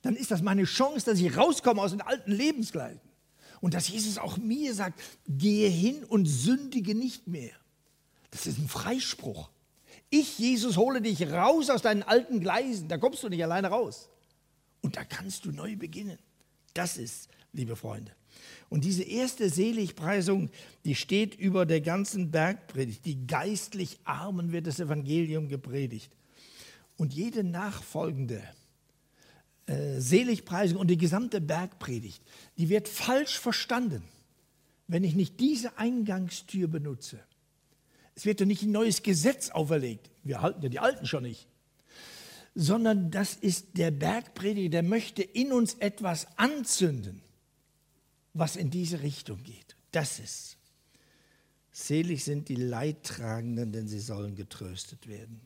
Dann 0.03 0.17
ist 0.17 0.31
das 0.31 0.43
meine 0.43 0.65
Chance, 0.65 1.07
dass 1.07 1.21
ich 1.21 1.37
rauskomme 1.37 1.81
aus 1.81 1.93
den 1.93 2.01
alten 2.01 2.33
Lebensgleisen. 2.33 3.01
Und 3.61 3.75
dass 3.75 3.89
Jesus 3.89 4.19
auch 4.19 4.37
mir 4.37 4.75
sagt, 4.75 5.01
gehe 5.27 5.69
hin 5.69 6.05
und 6.05 6.27
sündige 6.27 6.95
nicht 6.95 7.27
mehr. 7.27 7.53
Das 8.31 8.47
ist 8.47 8.59
ein 8.59 8.69
Freispruch. 8.69 9.49
Ich, 10.17 10.39
Jesus, 10.39 10.77
hole 10.77 11.03
dich 11.03 11.29
raus 11.33 11.71
aus 11.71 11.83
deinen 11.83 12.05
alten 12.05 12.39
Gleisen. 12.39 12.87
Da 12.87 12.99
kommst 12.99 13.25
du 13.25 13.29
nicht 13.29 13.43
alleine 13.43 13.67
raus. 13.67 14.09
Und 14.81 14.97
da 14.97 15.03
kannst 15.03 15.45
du 15.45 15.51
neu 15.51 15.75
beginnen. 15.75 16.21
Das 16.73 16.99
ist, 16.99 17.29
liebe 17.53 17.75
Freunde. 17.75 18.13
Und 18.69 18.85
diese 18.85 19.03
erste 19.03 19.51
Seligpreisung, 19.51 20.51
die 20.85 20.95
steht 20.95 21.35
über 21.35 21.67
der 21.67 21.81
ganzen 21.81 22.31
Bergpredigt. 22.31 23.05
Die 23.05 23.27
geistlich 23.27 23.99
Armen 24.05 24.53
wird 24.53 24.69
das 24.69 24.79
Evangelium 24.79 25.49
gepredigt. 25.49 26.13
Und 26.97 27.13
jede 27.13 27.43
nachfolgende 27.43 28.41
äh, 29.67 29.99
Seligpreisung 29.99 30.79
und 30.79 30.91
die 30.91 30.97
gesamte 30.97 31.41
Bergpredigt, 31.41 32.23
die 32.57 32.69
wird 32.69 32.87
falsch 32.87 33.37
verstanden, 33.41 34.05
wenn 34.87 35.03
ich 35.03 35.17
nicht 35.17 35.41
diese 35.41 35.77
Eingangstür 35.77 36.69
benutze. 36.69 37.19
Es 38.15 38.25
wird 38.25 38.41
ja 38.41 38.47
nicht 38.47 38.63
ein 38.63 38.73
neues 38.73 39.03
Gesetz 39.03 39.51
auferlegt. 39.51 40.11
Wir 40.23 40.41
halten 40.41 40.63
ja 40.63 40.69
die 40.69 40.79
Alten 40.79 41.07
schon 41.07 41.25
nicht. 41.25 41.49
Sondern 42.55 43.11
das 43.11 43.35
ist 43.35 43.77
der 43.77 43.91
Bergprediger, 43.91 44.71
der 44.71 44.83
möchte 44.83 45.23
in 45.23 45.53
uns 45.53 45.75
etwas 45.75 46.27
anzünden, 46.39 47.21
was 48.33 48.57
in 48.57 48.71
diese 48.71 49.03
Richtung 49.03 49.43
geht. 49.43 49.77
Das 49.91 50.19
ist. 50.21 50.57
Selig 51.73 52.23
sind 52.23 52.49
die 52.49 52.55
Leidtragenden, 52.55 53.73
denn 53.73 53.89
sie 53.89 53.99
sollen 53.99 54.37
getröstet 54.37 55.09
werden. 55.09 55.41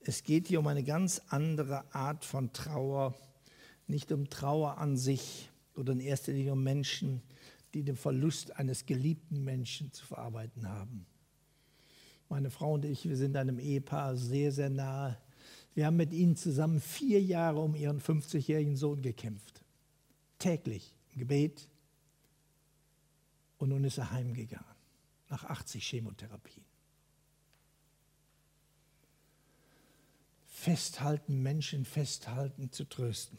Es 0.00 0.24
geht 0.24 0.48
hier 0.48 0.58
um 0.58 0.66
eine 0.66 0.82
ganz 0.82 1.22
andere 1.28 1.84
Art 1.94 2.24
von 2.24 2.52
Trauer, 2.52 3.14
nicht 3.86 4.10
um 4.10 4.28
Trauer 4.28 4.78
an 4.78 4.96
sich 4.96 5.50
oder 5.76 5.92
in 5.92 6.00
erster 6.00 6.32
Linie 6.32 6.52
um 6.52 6.64
Menschen, 6.64 7.22
die 7.74 7.84
den 7.84 7.96
Verlust 7.96 8.56
eines 8.56 8.86
geliebten 8.86 9.44
Menschen 9.44 9.92
zu 9.92 10.04
verarbeiten 10.04 10.68
haben. 10.68 11.06
Meine 12.34 12.50
Frau 12.50 12.74
und 12.74 12.84
ich, 12.84 13.08
wir 13.08 13.16
sind 13.16 13.36
einem 13.36 13.60
Ehepaar 13.60 14.16
sehr, 14.16 14.50
sehr 14.50 14.68
nahe. 14.68 15.16
Wir 15.76 15.86
haben 15.86 15.94
mit 15.94 16.12
ihnen 16.12 16.34
zusammen 16.34 16.80
vier 16.80 17.22
Jahre 17.22 17.60
um 17.60 17.76
ihren 17.76 18.00
50-jährigen 18.00 18.76
Sohn 18.76 19.02
gekämpft. 19.02 19.62
Täglich 20.40 20.96
im 21.12 21.20
Gebet. 21.20 21.68
Und 23.58 23.68
nun 23.68 23.84
ist 23.84 23.98
er 23.98 24.10
heimgegangen, 24.10 24.74
nach 25.28 25.44
80 25.44 25.86
Chemotherapien. 25.86 26.64
Festhalten, 30.48 31.40
Menschen 31.40 31.84
festhalten, 31.84 32.72
zu 32.72 32.82
trösten. 32.82 33.38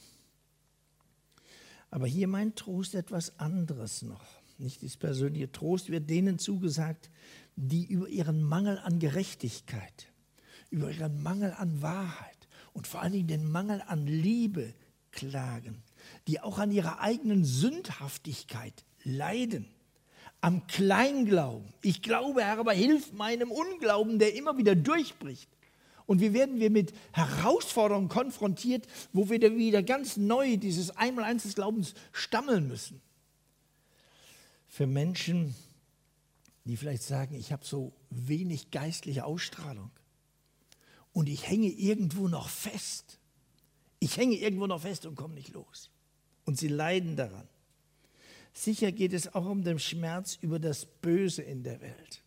Aber 1.90 2.08
hier 2.08 2.30
meint 2.30 2.56
Trost 2.56 2.96
etwas 2.96 3.40
anderes 3.40 4.04
noch. 4.04 4.26
Nicht 4.58 4.84
das 4.84 4.96
persönliche 4.96 5.52
Trost 5.52 5.90
wird 5.90 6.10
denen 6.10 6.40
zugesagt, 6.40 7.10
die 7.56 7.86
über 7.86 8.08
ihren 8.08 8.44
Mangel 8.44 8.80
an 8.80 9.00
Gerechtigkeit, 9.00 10.12
über 10.70 10.92
ihren 10.92 11.22
Mangel 11.22 11.54
an 11.58 11.82
Wahrheit 11.82 12.48
und 12.74 12.88
vor 12.88 13.02
allen 13.02 13.14
Dingen 13.14 13.28
den 13.28 13.52
Mangel 13.52 13.82
an 13.88 14.06
Liebe 14.06 14.74
klagen, 15.12 15.82
die 16.28 16.42
auch 16.42 16.60
an 16.60 16.72
ihrer 16.72 17.00
eigenen 17.00 17.46
Sündhaftigkeit 17.46 18.84
leiden, 19.04 19.68
am 20.42 20.68
Kleinglauben. 20.68 21.74
Ich 21.82 22.02
glaube, 22.02 22.44
Herr, 22.44 22.60
aber 22.60 22.74
hilf 22.74 23.14
meinem 23.14 23.50
Unglauben, 23.50 24.20
der 24.20 24.36
immer 24.36 24.58
wieder 24.58 24.76
durchbricht. 24.76 25.50
Und 26.06 26.22
wie 26.22 26.34
werden 26.34 26.60
wir 26.60 26.70
mit 26.70 26.94
Herausforderungen 27.14 28.10
konfrontiert, 28.10 28.86
wo 29.12 29.30
wir 29.30 29.40
wieder 29.58 29.82
ganz 29.82 30.18
neu 30.18 30.58
dieses 30.58 30.96
Einmaleins 30.96 31.44
des 31.44 31.56
Glaubens 31.56 31.96
stammeln 32.12 32.68
müssen? 32.68 33.02
Für 34.68 34.86
Menschen, 34.86 35.56
die 36.66 36.78
vielleicht 36.78 37.04
sagen, 37.04 37.36
ich 37.36 37.52
habe 37.52 37.64
so 37.64 37.94
wenig 38.10 38.72
geistliche 38.72 39.26
Ausstrahlung 39.26 39.92
und 41.14 41.30
ich 41.30 41.48
hänge 41.48 41.70
irgendwo 41.70 42.28
noch 42.28 42.50
fest. 42.50 43.20
Ich 44.00 44.18
hänge 44.18 44.36
irgendwo 44.36 44.68
noch 44.68 44.82
fest 44.82 45.06
und 45.06 45.16
komme 45.16 45.36
nicht 45.36 45.54
los. 45.54 45.90
Und 46.44 46.58
sie 46.58 46.68
leiden 46.68 47.16
daran. 47.16 47.48
Sicher 48.54 48.92
geht 48.92 49.14
es 49.14 49.34
auch 49.34 49.46
um 49.46 49.64
den 49.64 49.80
Schmerz 49.80 50.38
über 50.42 50.60
das 50.60 50.86
Böse 50.86 51.42
in 51.44 51.64
der 51.64 51.82
Welt. 51.82 52.24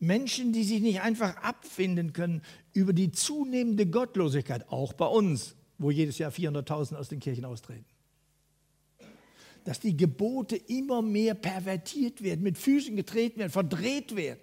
Menschen, 0.00 0.52
die 0.52 0.64
sich 0.64 0.80
nicht 0.80 1.00
einfach 1.00 1.36
abfinden 1.38 2.12
können 2.12 2.42
über 2.72 2.92
die 2.92 3.10
zunehmende 3.10 3.86
Gottlosigkeit, 3.86 4.68
auch 4.70 4.92
bei 4.92 5.06
uns, 5.06 5.56
wo 5.78 5.90
jedes 5.90 6.18
Jahr 6.18 6.30
400.000 6.30 6.94
aus 6.96 7.08
den 7.08 7.20
Kirchen 7.20 7.44
austreten 7.44 7.87
dass 9.68 9.80
die 9.80 9.98
Gebote 9.98 10.56
immer 10.56 11.02
mehr 11.02 11.34
pervertiert 11.34 12.22
werden, 12.22 12.42
mit 12.42 12.56
Füßen 12.56 12.96
getreten 12.96 13.38
werden, 13.40 13.50
verdreht 13.50 14.16
werden. 14.16 14.40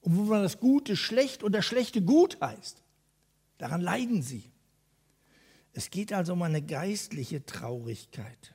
Und 0.00 0.16
wo 0.16 0.22
man 0.22 0.42
das 0.42 0.60
Gute 0.60 0.96
schlecht 0.96 1.42
und 1.42 1.52
das 1.52 1.66
Schlechte 1.66 2.00
gut 2.00 2.40
heißt. 2.40 2.82
Daran 3.58 3.82
leiden 3.82 4.22
sie. 4.22 4.44
Es 5.74 5.90
geht 5.90 6.14
also 6.14 6.32
um 6.32 6.40
eine 6.40 6.62
geistliche 6.62 7.44
Traurigkeit. 7.44 8.54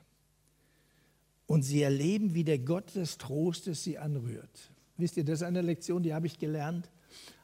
Und 1.46 1.62
sie 1.62 1.82
erleben, 1.82 2.34
wie 2.34 2.42
der 2.42 2.58
Gott 2.58 2.96
des 2.96 3.16
Trostes 3.16 3.84
sie 3.84 3.98
anrührt. 3.98 4.72
Wisst 4.96 5.16
ihr, 5.16 5.24
das 5.24 5.38
ist 5.38 5.46
eine 5.46 5.62
Lektion, 5.62 6.02
die 6.02 6.14
habe 6.14 6.26
ich 6.26 6.40
gelernt, 6.40 6.90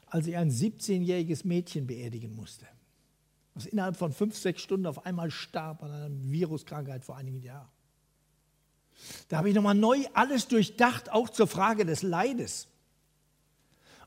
als 0.07 0.27
ich 0.27 0.35
ein 0.35 0.51
17-jähriges 0.51 1.47
Mädchen 1.47 1.87
beerdigen 1.87 2.35
musste 2.35 2.67
was 3.59 3.65
innerhalb 3.65 3.97
von 3.97 4.13
fünf, 4.13 4.37
sechs 4.37 4.61
Stunden 4.61 4.85
auf 4.85 5.05
einmal 5.05 5.31
starb 5.31 5.83
an 5.83 5.91
einer 5.91 6.09
Viruskrankheit 6.09 7.03
vor 7.03 7.17
einigen 7.17 7.41
Jahren. 7.41 7.67
Da 9.27 9.37
habe 9.37 9.49
ich 9.49 9.55
nochmal 9.55 9.75
neu 9.75 10.05
alles 10.13 10.47
durchdacht, 10.47 11.11
auch 11.11 11.29
zur 11.29 11.47
Frage 11.47 11.85
des 11.85 12.01
Leides. 12.01 12.67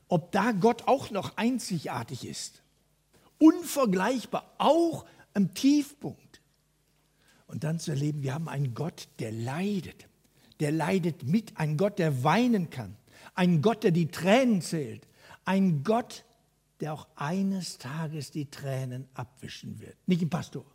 Ob 0.07 0.31
da 0.31 0.51
Gott 0.51 0.87
auch 0.87 1.11
noch 1.11 1.37
einzigartig 1.37 2.25
ist, 2.25 2.63
unvergleichbar, 3.37 4.51
auch 4.57 5.05
am 5.33 5.53
Tiefpunkt. 5.53 6.41
Und 7.47 7.63
dann 7.63 7.79
zu 7.79 7.91
erleben, 7.91 8.23
wir 8.23 8.33
haben 8.33 8.49
einen 8.49 8.73
Gott, 8.73 9.07
der 9.19 9.31
leidet. 9.31 10.07
Der 10.59 10.71
leidet 10.71 11.23
mit, 11.23 11.57
ein 11.57 11.77
Gott, 11.77 11.99
der 11.99 12.23
weinen 12.23 12.69
kann. 12.69 12.95
Ein 13.35 13.61
Gott, 13.61 13.83
der 13.83 13.91
die 13.91 14.07
Tränen 14.07 14.61
zählt. 14.61 15.07
Ein 15.45 15.83
Gott, 15.83 16.23
der 16.83 16.93
auch 16.93 17.07
eines 17.15 17.77
Tages 17.77 18.29
die 18.29 18.51
Tränen 18.51 19.07
abwischen 19.13 19.79
wird. 19.79 19.95
Nicht 20.05 20.21
ein 20.21 20.29
Pastor, 20.29 20.65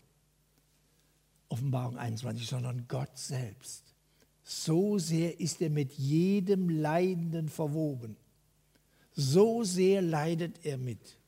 Offenbarung 1.50 1.98
21, 1.98 2.48
sondern 2.48 2.88
Gott 2.88 3.18
selbst. 3.18 3.94
So 4.42 4.98
sehr 4.98 5.38
ist 5.38 5.60
er 5.60 5.68
mit 5.68 5.92
jedem 5.92 6.70
Leidenden 6.70 7.50
verwoben. 7.50 8.16
So 9.12 9.64
sehr 9.64 10.00
leidet 10.00 10.64
er 10.64 10.78
mit. 10.78 11.18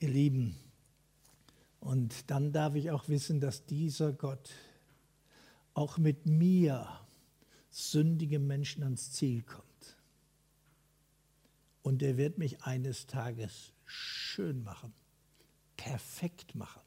Ihr 0.00 0.08
Lieben, 0.08 0.56
und 1.78 2.28
dann 2.32 2.50
darf 2.50 2.74
ich 2.74 2.90
auch 2.90 3.08
wissen, 3.08 3.38
dass 3.38 3.66
dieser 3.66 4.12
Gott 4.12 4.50
auch 5.74 5.96
mit 5.96 6.26
mir, 6.26 6.88
sündige 7.70 8.40
Menschen, 8.40 8.82
ans 8.82 9.12
Ziel 9.12 9.42
kommt. 9.42 9.63
Und 11.84 12.02
er 12.02 12.16
wird 12.16 12.38
mich 12.38 12.64
eines 12.64 13.06
Tages 13.06 13.72
schön 13.84 14.64
machen, 14.64 14.92
perfekt 15.76 16.56
machen 16.56 16.80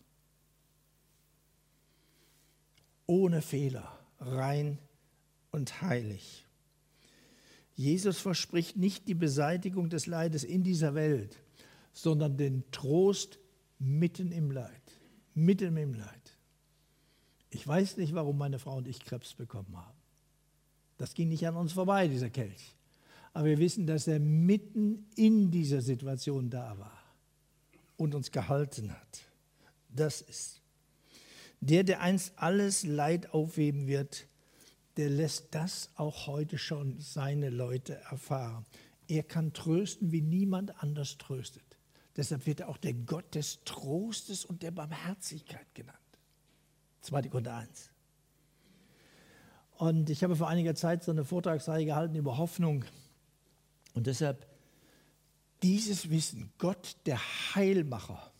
ohne 3.08 3.42
Fehler, 3.42 3.98
rein 4.20 4.78
und 5.52 5.82
heilig. 5.82 6.46
Jesus 7.74 8.20
verspricht 8.20 8.76
nicht 8.76 9.08
die 9.08 9.16
Beseitigung 9.16 9.90
des 9.90 10.06
Leides 10.06 10.44
in 10.44 10.64
dieser 10.64 10.94
Welt, 10.94 11.42
sondern 11.94 12.38
den 12.38 12.70
Trost 12.72 13.40
mitten 13.80 14.32
im 14.32 14.52
Leid, 14.52 14.82
mitten 15.34 15.78
im 15.78 15.94
Leid. 15.94 16.38
Ich 17.50 17.66
weiß 17.66 17.98
nicht, 17.98 18.14
warum 18.14 18.38
meine 18.38 18.60
Frau 18.60 18.76
und 18.76 18.88
ich 18.88 19.00
Krebs 19.00 19.34
bekommen 19.34 19.76
haben. 19.78 19.98
Das 20.98 21.14
ging 21.14 21.30
nicht 21.30 21.48
an 21.48 21.56
uns 21.56 21.74
vorbei, 21.74 22.08
dieser 22.08 22.30
Kelch. 22.30 22.76
Aber 23.38 23.46
wir 23.46 23.60
wissen, 23.60 23.86
dass 23.86 24.08
er 24.08 24.20
mitten 24.20 25.06
in 25.16 25.52
dieser 25.52 25.80
Situation 25.80 26.50
da 26.50 26.76
war 26.80 27.04
und 27.96 28.16
uns 28.16 28.32
gehalten 28.32 28.92
hat. 28.92 29.22
Das 29.90 30.22
ist 30.22 30.60
der, 31.62 31.84
der 31.84 32.02
einst 32.02 32.34
alles 32.38 32.84
Leid 32.84 33.36
aufheben 33.36 33.86
wird, 33.86 34.26
der 34.96 35.12
lässt 35.12 35.54
das 35.54 35.92
auch 35.98 36.26
heute 36.26 36.58
schon 36.58 37.00
seine 37.00 37.52
Leute 37.52 38.02
erfahren. 38.10 38.66
Er 39.08 39.22
kann 39.22 39.54
trösten, 39.54 40.12
wie 40.12 40.24
niemand 40.24 40.82
anders 40.82 41.20
tröstet. 41.20 41.78
Deshalb 42.16 42.48
wird 42.48 42.62
er 42.62 42.70
auch 42.70 42.78
der 42.78 42.96
Gott 42.96 43.36
des 43.36 43.60
Trostes 43.66 44.46
und 44.46 44.64
der 44.64 44.72
Barmherzigkeit 44.72 45.68
genannt. 45.76 46.00
2. 47.02 47.22
Korinther 47.30 47.58
1. 47.58 47.92
Und 49.78 50.10
ich 50.10 50.24
habe 50.24 50.36
vor 50.36 50.48
einiger 50.48 50.74
Zeit 50.74 51.04
so 51.04 51.12
eine 51.12 51.24
Vortragsreihe 51.24 51.86
gehalten 51.86 52.16
über 52.16 52.40
Hoffnung. 52.40 52.84
Und 53.98 54.06
deshalb 54.06 54.46
dieses 55.64 56.12
Wissen, 56.12 56.52
Gott, 56.60 56.98
der 57.08 57.20
Heilmacher, 57.56 58.32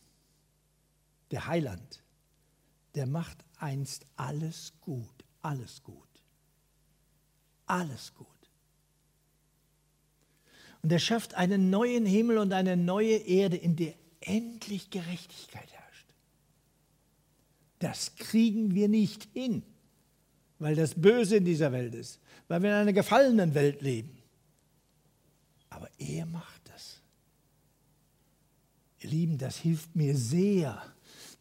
der 1.32 1.48
Heiland, 1.48 2.04
der 2.94 3.08
macht 3.08 3.44
einst 3.58 4.06
alles 4.18 4.74
gut, 4.82 5.26
alles 5.42 5.82
gut. 5.82 5.98
Alles 7.66 8.14
gut. 8.14 8.28
Und 10.84 10.92
er 10.92 11.00
schafft 11.00 11.34
einen 11.34 11.72
neuen 11.72 12.06
Himmel 12.06 12.38
und 12.38 12.54
eine 12.54 12.78
neue 12.78 13.18
Erde, 13.18 13.58
in 13.58 13.76
der 13.76 13.96
endlich 14.20 14.92
Gerechtigkeit 14.92 15.74
herrscht. 15.74 16.14
Das 17.80 18.16
kriegen 18.16 18.76
wir 18.76 18.90
nicht 18.90 19.28
hin, 19.34 19.64
weil 20.60 20.76
das 20.76 20.94
Böse 20.94 21.38
in 21.38 21.46
dieser 21.46 21.72
Welt 21.72 21.96
ist, 21.96 22.20
weil 22.48 22.62
wir 22.62 22.70
in 22.70 22.76
einer 22.76 22.94
gefallenen 22.94 23.56
Welt 23.56 23.82
leben. 23.82 24.17
Aber 25.78 25.90
er 25.98 26.26
macht 26.26 26.62
das. 26.70 27.02
Ihr 29.00 29.10
Lieben, 29.10 29.38
das 29.38 29.58
hilft 29.58 29.96
mir 29.96 30.18
sehr 30.18 30.82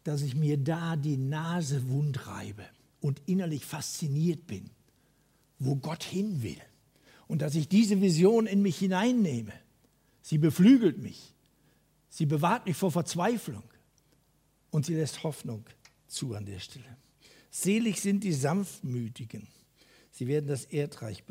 dass 0.06 0.22
ich 0.22 0.36
mir 0.36 0.56
da 0.56 0.94
die 0.94 1.16
Nase 1.16 1.88
wund 1.88 2.28
reibe 2.28 2.64
und 3.00 3.20
innerlich 3.26 3.64
fasziniert 3.64 4.46
bin, 4.46 4.70
wo 5.58 5.74
Gott 5.74 6.04
hin 6.04 6.44
will. 6.44 6.60
Und 7.26 7.42
dass 7.42 7.56
ich 7.56 7.68
diese 7.68 8.00
Vision 8.00 8.46
in 8.46 8.62
mich 8.62 8.78
hineinnehme. 8.78 9.52
Sie 10.22 10.38
beflügelt 10.38 10.98
mich. 10.98 11.34
Sie 12.08 12.24
bewahrt 12.24 12.66
mich 12.66 12.76
vor 12.76 12.92
Verzweiflung. 12.92 13.64
Und 14.70 14.86
sie 14.86 14.94
lässt 14.94 15.24
Hoffnung 15.24 15.64
zu 16.06 16.36
an 16.36 16.46
der 16.46 16.60
Stelle. 16.60 16.96
Selig 17.50 18.00
sind 18.00 18.22
die 18.22 18.32
Sanftmütigen. 18.32 19.48
Sie 20.12 20.28
werden 20.28 20.46
das 20.46 20.66
Erdreich 20.66 21.24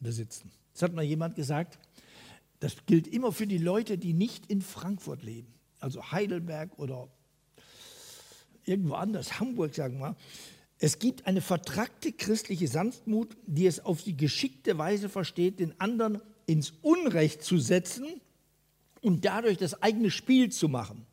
besitzen. 0.00 0.50
Das 0.72 0.80
hat 0.80 0.94
mal 0.94 1.04
jemand 1.04 1.36
gesagt. 1.36 1.78
Das 2.60 2.86
gilt 2.86 3.06
immer 3.06 3.32
für 3.32 3.46
die 3.46 3.58
Leute, 3.58 3.98
die 3.98 4.12
nicht 4.12 4.46
in 4.46 4.62
Frankfurt 4.62 5.22
leben. 5.22 5.52
Also 5.78 6.10
Heidelberg 6.10 6.78
oder 6.78 7.08
irgendwo 8.64 8.94
anders, 8.94 9.38
Hamburg 9.38 9.74
sagen 9.74 9.98
wir, 9.98 10.16
es 10.78 10.98
gibt 10.98 11.26
eine 11.26 11.40
vertrackte 11.40 12.12
christliche 12.12 12.68
Sanftmut, 12.68 13.36
die 13.46 13.66
es 13.66 13.80
auf 13.80 14.02
die 14.02 14.16
geschickte 14.16 14.76
Weise 14.76 15.08
versteht, 15.08 15.60
den 15.60 15.78
anderen 15.80 16.20
ins 16.46 16.74
Unrecht 16.82 17.42
zu 17.42 17.58
setzen 17.58 18.06
und 19.00 19.24
dadurch 19.24 19.56
das 19.56 19.82
eigene 19.82 20.10
Spiel 20.10 20.50
zu 20.50 20.68
machen. 20.68 21.06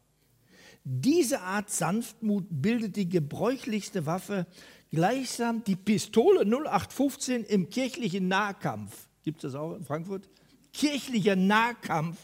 Diese 0.83 1.41
Art 1.41 1.69
Sanftmut 1.69 2.45
bildet 2.49 2.97
die 2.97 3.07
gebräuchlichste 3.07 4.05
Waffe, 4.05 4.47
gleichsam 4.91 5.63
die 5.63 5.77
Pistole 5.77 6.41
0815 6.41 7.45
im 7.45 7.69
kirchlichen 7.69 8.27
Nahkampf. 8.27 9.07
Gibt 9.23 9.43
es 9.43 9.53
das 9.53 9.61
auch 9.61 9.75
in 9.75 9.85
Frankfurt? 9.85 10.27
Kirchlicher 10.73 11.35
Nahkampf. 11.35 12.17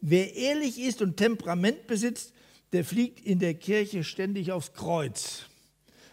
Wer 0.00 0.34
ehrlich 0.34 0.78
ist 0.78 1.00
und 1.00 1.16
Temperament 1.16 1.86
besitzt, 1.86 2.34
der 2.72 2.84
fliegt 2.84 3.20
in 3.20 3.38
der 3.38 3.54
Kirche 3.54 4.04
ständig 4.04 4.52
aufs 4.52 4.72
Kreuz. 4.74 5.46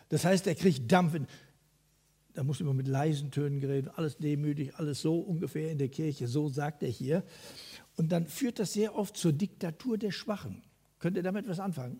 Das 0.09 0.25
heißt, 0.25 0.47
er 0.47 0.55
kriegt 0.55 0.91
Dampf. 0.91 1.15
In, 1.15 1.27
da 2.33 2.43
muss 2.43 2.61
immer 2.61 2.73
mit 2.73 2.87
leisen 2.87 3.31
Tönen 3.31 3.59
geredet, 3.59 3.91
alles 3.95 4.17
demütig, 4.17 4.75
alles 4.75 5.01
so 5.01 5.19
ungefähr 5.19 5.71
in 5.71 5.77
der 5.77 5.89
Kirche, 5.89 6.27
so 6.27 6.47
sagt 6.49 6.83
er 6.83 6.89
hier. 6.89 7.23
Und 7.97 8.11
dann 8.11 8.27
führt 8.27 8.59
das 8.59 8.73
sehr 8.73 8.95
oft 8.95 9.17
zur 9.17 9.33
Diktatur 9.33 9.97
der 9.97 10.11
Schwachen. 10.11 10.63
Könnt 10.99 11.17
ihr 11.17 11.23
damit 11.23 11.47
was 11.47 11.59
anfangen? 11.59 11.99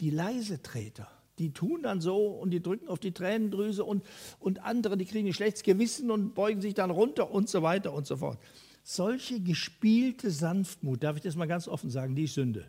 Die 0.00 0.10
Leisetreter, 0.10 1.08
die 1.38 1.52
tun 1.52 1.82
dann 1.82 2.00
so 2.00 2.26
und 2.26 2.50
die 2.50 2.62
drücken 2.62 2.88
auf 2.88 2.98
die 2.98 3.12
Tränendrüse 3.12 3.84
und, 3.84 4.04
und 4.38 4.62
andere, 4.64 4.96
die 4.96 5.04
kriegen 5.04 5.28
ein 5.28 5.34
schlechtes 5.34 5.62
Gewissen 5.62 6.10
und 6.10 6.34
beugen 6.34 6.60
sich 6.60 6.74
dann 6.74 6.90
runter 6.90 7.30
und 7.30 7.48
so 7.48 7.62
weiter 7.62 7.92
und 7.92 8.06
so 8.06 8.16
fort. 8.16 8.38
Solche 8.82 9.40
gespielte 9.40 10.30
Sanftmut, 10.30 11.02
darf 11.02 11.16
ich 11.16 11.22
das 11.22 11.36
mal 11.36 11.46
ganz 11.46 11.68
offen 11.68 11.90
sagen, 11.90 12.14
die 12.14 12.24
ist 12.24 12.34
Sünde 12.34 12.68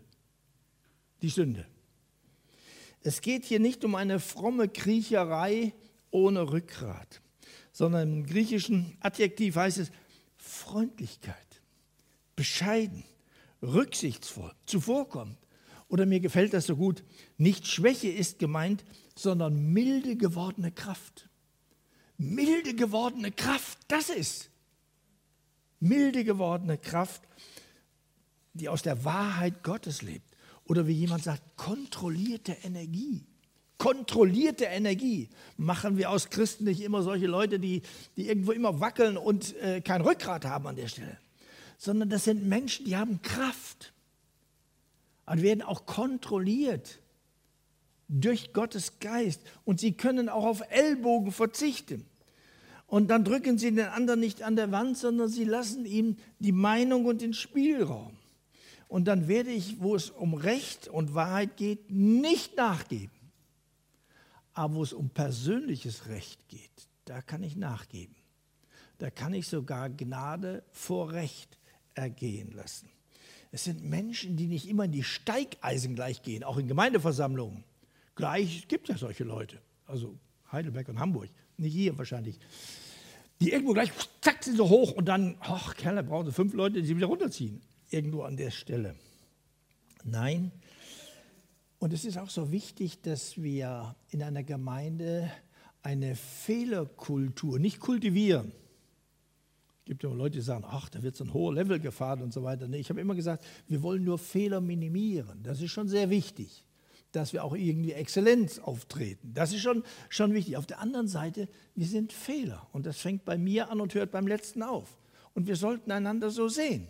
die 1.22 1.30
Sünde. 1.30 1.66
Es 3.02 3.22
geht 3.22 3.46
hier 3.46 3.60
nicht 3.60 3.84
um 3.86 3.96
eine 3.96 4.20
fromme 4.20 4.68
Kriecherei 4.68 5.74
ohne 6.12 6.52
Rückgrat, 6.52 7.22
sondern 7.72 8.12
im 8.12 8.26
griechischen 8.26 8.98
Adjektiv 9.00 9.56
heißt 9.56 9.78
es 9.78 9.92
Freundlichkeit, 10.38 11.62
bescheiden, 12.36 13.04
rücksichtsvoll, 13.62 14.54
zuvorkommend. 14.66 15.38
Oder 15.90 16.06
mir 16.06 16.22
gefällt 16.22 16.54
das 16.54 16.68
so 16.68 16.78
gut, 16.78 17.04
nicht 17.38 17.68
Schwäche 17.68 18.10
ist 18.10 18.40
gemeint, 18.40 18.86
sondern 19.16 19.74
milde 19.74 20.16
gewordene 20.16 20.72
Kraft. 20.72 21.28
Milde 22.18 22.74
gewordene 22.74 23.32
Kraft, 23.32 23.78
das 23.88 24.10
ist 24.10 24.50
milde 25.80 26.24
gewordene 26.24 26.78
Kraft, 26.78 27.22
die 28.54 28.70
aus 28.70 28.82
der 28.82 29.06
Wahrheit 29.06 29.64
Gottes 29.64 30.02
lebt. 30.02 30.36
Oder 30.66 30.88
wie 30.88 30.94
jemand 30.94 31.24
sagt, 31.24 31.42
kontrollierte 31.56 32.56
Energie. 32.64 33.26
Kontrollierte 33.78 34.66
Energie. 34.66 35.30
Machen 35.58 35.98
wir 35.98 36.10
aus 36.10 36.30
Christen 36.30 36.66
nicht 36.66 36.82
immer 36.82 37.02
solche 37.02 37.28
Leute, 37.28 37.60
die, 37.60 37.82
die 38.18 38.28
irgendwo 38.28 38.52
immer 38.52 38.80
wackeln 38.80 39.18
und 39.18 39.56
äh, 39.58 39.82
kein 39.82 40.02
Rückgrat 40.02 40.46
haben 40.46 40.68
an 40.68 40.76
der 40.76 40.90
Stelle. 40.90 41.18
Sondern 41.78 42.10
das 42.10 42.26
sind 42.26 42.46
Menschen, 42.46 42.86
die 42.86 42.98
haben 42.98 43.22
Kraft. 43.22 43.94
Und 45.30 45.44
werden 45.44 45.62
auch 45.62 45.86
kontrolliert 45.86 47.00
durch 48.08 48.52
Gottes 48.52 49.00
Geist. 49.00 49.42
Und 49.64 49.80
sie 49.80 49.94
können 49.94 50.28
auch 50.28 50.44
auf 50.44 50.62
Ellbogen 50.72 51.32
verzichten. 51.32 52.06
Und 52.88 53.10
dann 53.10 53.24
drücken 53.24 53.60
sie 53.60 53.70
den 53.72 53.86
anderen 53.86 54.20
nicht 54.20 54.42
an 54.42 54.56
der 54.56 54.72
Wand, 54.72 54.98
sondern 54.98 55.30
sie 55.30 55.44
lassen 55.44 55.86
ihm 55.86 56.18
die 56.40 56.52
Meinung 56.52 57.06
und 57.06 57.22
den 57.22 57.34
Spielraum. 57.34 58.18
Und 58.88 59.06
dann 59.06 59.28
werde 59.28 59.52
ich, 59.52 59.80
wo 59.80 59.96
es 59.96 60.10
um 60.10 60.34
Recht 60.34 60.88
und 60.88 61.14
Wahrheit 61.14 61.56
geht, 61.56 61.92
nicht 61.92 62.58
nachgeben. 62.58 63.14
Aber 64.54 64.74
wo 64.74 64.84
es 64.84 64.94
um 64.94 65.12
persönliches 65.12 66.08
Recht 66.08 66.50
geht, 66.50 66.72
da 67.06 67.22
kann 67.22 67.44
ich 67.44 67.56
nachgeben. 67.56 68.16
Da 68.98 69.12
kann 69.12 69.36
ich 69.36 69.48
sogar 69.48 69.92
Gnade 69.92 70.64
vor 70.72 71.12
Recht 71.12 71.60
ergehen 71.94 72.52
lassen. 72.52 72.90
Es 73.52 73.64
sind 73.64 73.84
Menschen, 73.84 74.38
die 74.38 74.48
nicht 74.48 74.68
immer 74.68 74.86
in 74.86 74.92
die 74.92 75.04
Steigeisen 75.04 75.96
gleich 75.96 76.22
gehen, 76.22 76.44
auch 76.44 76.58
in 76.58 76.68
Gemeindeversammlungen. 76.68 77.64
Gleich, 78.16 78.60
es 78.60 78.68
gibt 78.68 78.90
ja 78.90 78.98
solche 78.98 79.24
Leute, 79.24 79.60
also 79.88 80.16
Heidelberg 80.52 80.90
und 80.90 81.00
Hamburg, 81.00 81.30
nicht 81.58 81.74
hier 81.74 81.98
wahrscheinlich. 81.98 82.38
Die 83.42 83.52
irgendwo 83.52 83.74
gleich, 83.74 83.92
zack, 84.22 84.44
sind 84.44 84.58
so 84.58 84.70
hoch 84.70 84.92
und 84.92 85.06
dann, 85.06 85.38
ach, 85.40 85.76
Kerle, 85.76 86.04
brauchen 86.04 86.26
sie 86.28 86.34
fünf 86.34 86.54
Leute, 86.54 86.82
die 86.82 86.88
sie 86.88 86.98
wieder 86.98 87.08
runterziehen. 87.08 87.62
Irgendwo 87.90 88.24
an 88.24 88.38
der 88.38 88.52
Stelle. 88.52 88.96
Nein. 90.04 90.52
Und 91.80 91.94
es 91.94 92.04
ist 92.06 92.18
auch 92.18 92.30
so 92.30 92.52
wichtig, 92.52 93.02
dass 93.02 93.42
wir 93.42 93.96
in 94.10 94.22
einer 94.22 94.44
Gemeinde 94.44 95.32
eine 95.82 96.16
Fehlerkultur 96.16 97.58
nicht 97.58 97.80
kultivieren. 97.80 98.52
Gibt 99.90 100.04
ja 100.04 100.10
Leute, 100.12 100.38
die 100.38 100.42
sagen, 100.42 100.66
ach, 100.68 100.88
da 100.90 101.02
wird 101.02 101.16
so 101.16 101.24
ein 101.24 101.34
hoher 101.34 101.52
Level 101.52 101.80
gefahren 101.80 102.22
und 102.22 102.32
so 102.32 102.44
weiter. 102.44 102.68
Nee, 102.68 102.78
ich 102.78 102.92
habe 102.92 103.02
immer 103.02 103.16
gesagt, 103.16 103.44
wir 103.68 103.82
wollen 103.82 104.04
nur 104.04 104.20
Fehler 104.20 104.62
minimieren. 104.62 105.42
Das 105.42 105.62
ist 105.62 105.72
schon 105.72 105.88
sehr 105.88 106.12
wichtig, 106.12 106.64
dass 107.12 107.34
wir 107.34 107.44
auch 107.44 107.56
irgendwie 107.56 107.94
Exzellenz 107.94 108.60
auftreten. 108.60 109.32
Das 109.34 109.52
ist 109.52 109.62
schon, 109.62 109.84
schon 110.08 110.36
wichtig. 110.36 110.58
Auf 110.58 110.68
der 110.68 110.78
anderen 110.80 111.08
Seite, 111.08 111.48
wir 111.74 111.88
sind 111.88 112.14
Fehler. 112.14 112.68
Und 112.72 112.86
das 112.86 113.00
fängt 113.00 113.26
bei 113.26 113.40
mir 113.40 113.72
an 113.72 113.82
und 113.82 113.96
hört 113.96 114.12
beim 114.12 114.28
letzten 114.28 114.62
auf. 114.62 114.96
Und 115.34 115.48
wir 115.48 115.56
sollten 115.56 115.92
einander 115.92 116.30
so 116.30 116.50
sehen. 116.50 116.88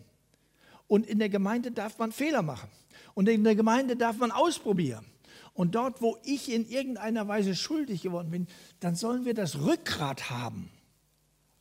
Und 0.88 1.08
in 1.08 1.20
der 1.20 1.30
Gemeinde 1.30 1.72
darf 1.72 1.98
man 2.00 2.12
Fehler 2.12 2.42
machen. 2.42 2.68
Und 3.14 3.30
in 3.30 3.46
der 3.46 3.56
Gemeinde 3.56 3.96
darf 3.96 4.18
man 4.18 4.32
ausprobieren. 4.32 5.06
Und 5.54 5.74
dort, 5.76 6.02
wo 6.02 6.18
ich 6.26 6.52
in 6.52 6.68
irgendeiner 6.68 7.30
Weise 7.30 7.56
schuldig 7.56 8.02
geworden 8.02 8.30
bin, 8.30 8.48
dann 8.82 8.96
sollen 8.96 9.24
wir 9.24 9.34
das 9.34 9.62
Rückgrat 9.62 10.30
haben, 10.30 10.70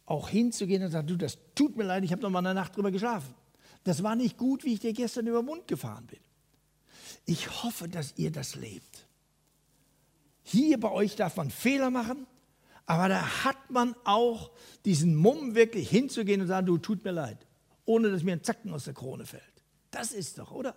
auch 0.08 0.28
hinzugehen 0.28 0.82
und 0.82 0.90
sagen, 0.90 1.06
du, 1.06 1.16
das 1.16 1.38
tut 1.54 1.76
mir 1.76 1.84
leid, 1.84 2.02
ich 2.02 2.12
habe 2.12 2.22
noch 2.22 2.30
mal 2.30 2.38
eine 2.38 2.54
Nacht 2.54 2.76
drüber 2.76 2.90
geschlafen. 2.90 3.34
Das 3.84 4.02
war 4.02 4.16
nicht 4.16 4.36
gut, 4.38 4.64
wie 4.64 4.74
ich 4.74 4.80
dir 4.80 4.92
gestern 4.92 5.26
über 5.26 5.42
den 5.42 5.46
Mund 5.46 5.68
gefahren 5.68 6.06
bin. 6.06 6.18
Ich 7.26 7.62
hoffe, 7.62 7.88
dass 7.88 8.14
ihr 8.16 8.32
das 8.32 8.54
lebt. 8.54 9.06
Hier 10.42 10.80
bei 10.80 10.90
euch 10.90 11.14
darf 11.14 11.36
man 11.36 11.50
Fehler 11.50 11.90
machen, 11.90 12.26
aber 12.86 13.10
da 13.10 13.44
hat 13.44 13.70
man 13.70 13.94
auch 14.04 14.50
diesen 14.86 15.14
Mumm, 15.14 15.54
wirklich 15.54 15.90
hinzugehen 15.90 16.40
und 16.40 16.46
sagen, 16.46 16.66
du, 16.66 16.78
tut 16.78 17.04
mir 17.04 17.10
leid, 17.10 17.46
ohne 17.84 18.10
dass 18.10 18.22
mir 18.22 18.32
ein 18.32 18.42
Zacken 18.42 18.72
aus 18.72 18.84
der 18.84 18.94
Krone 18.94 19.26
fällt. 19.26 19.42
Das 19.90 20.12
ist 20.12 20.38
doch, 20.38 20.52
oder? 20.52 20.74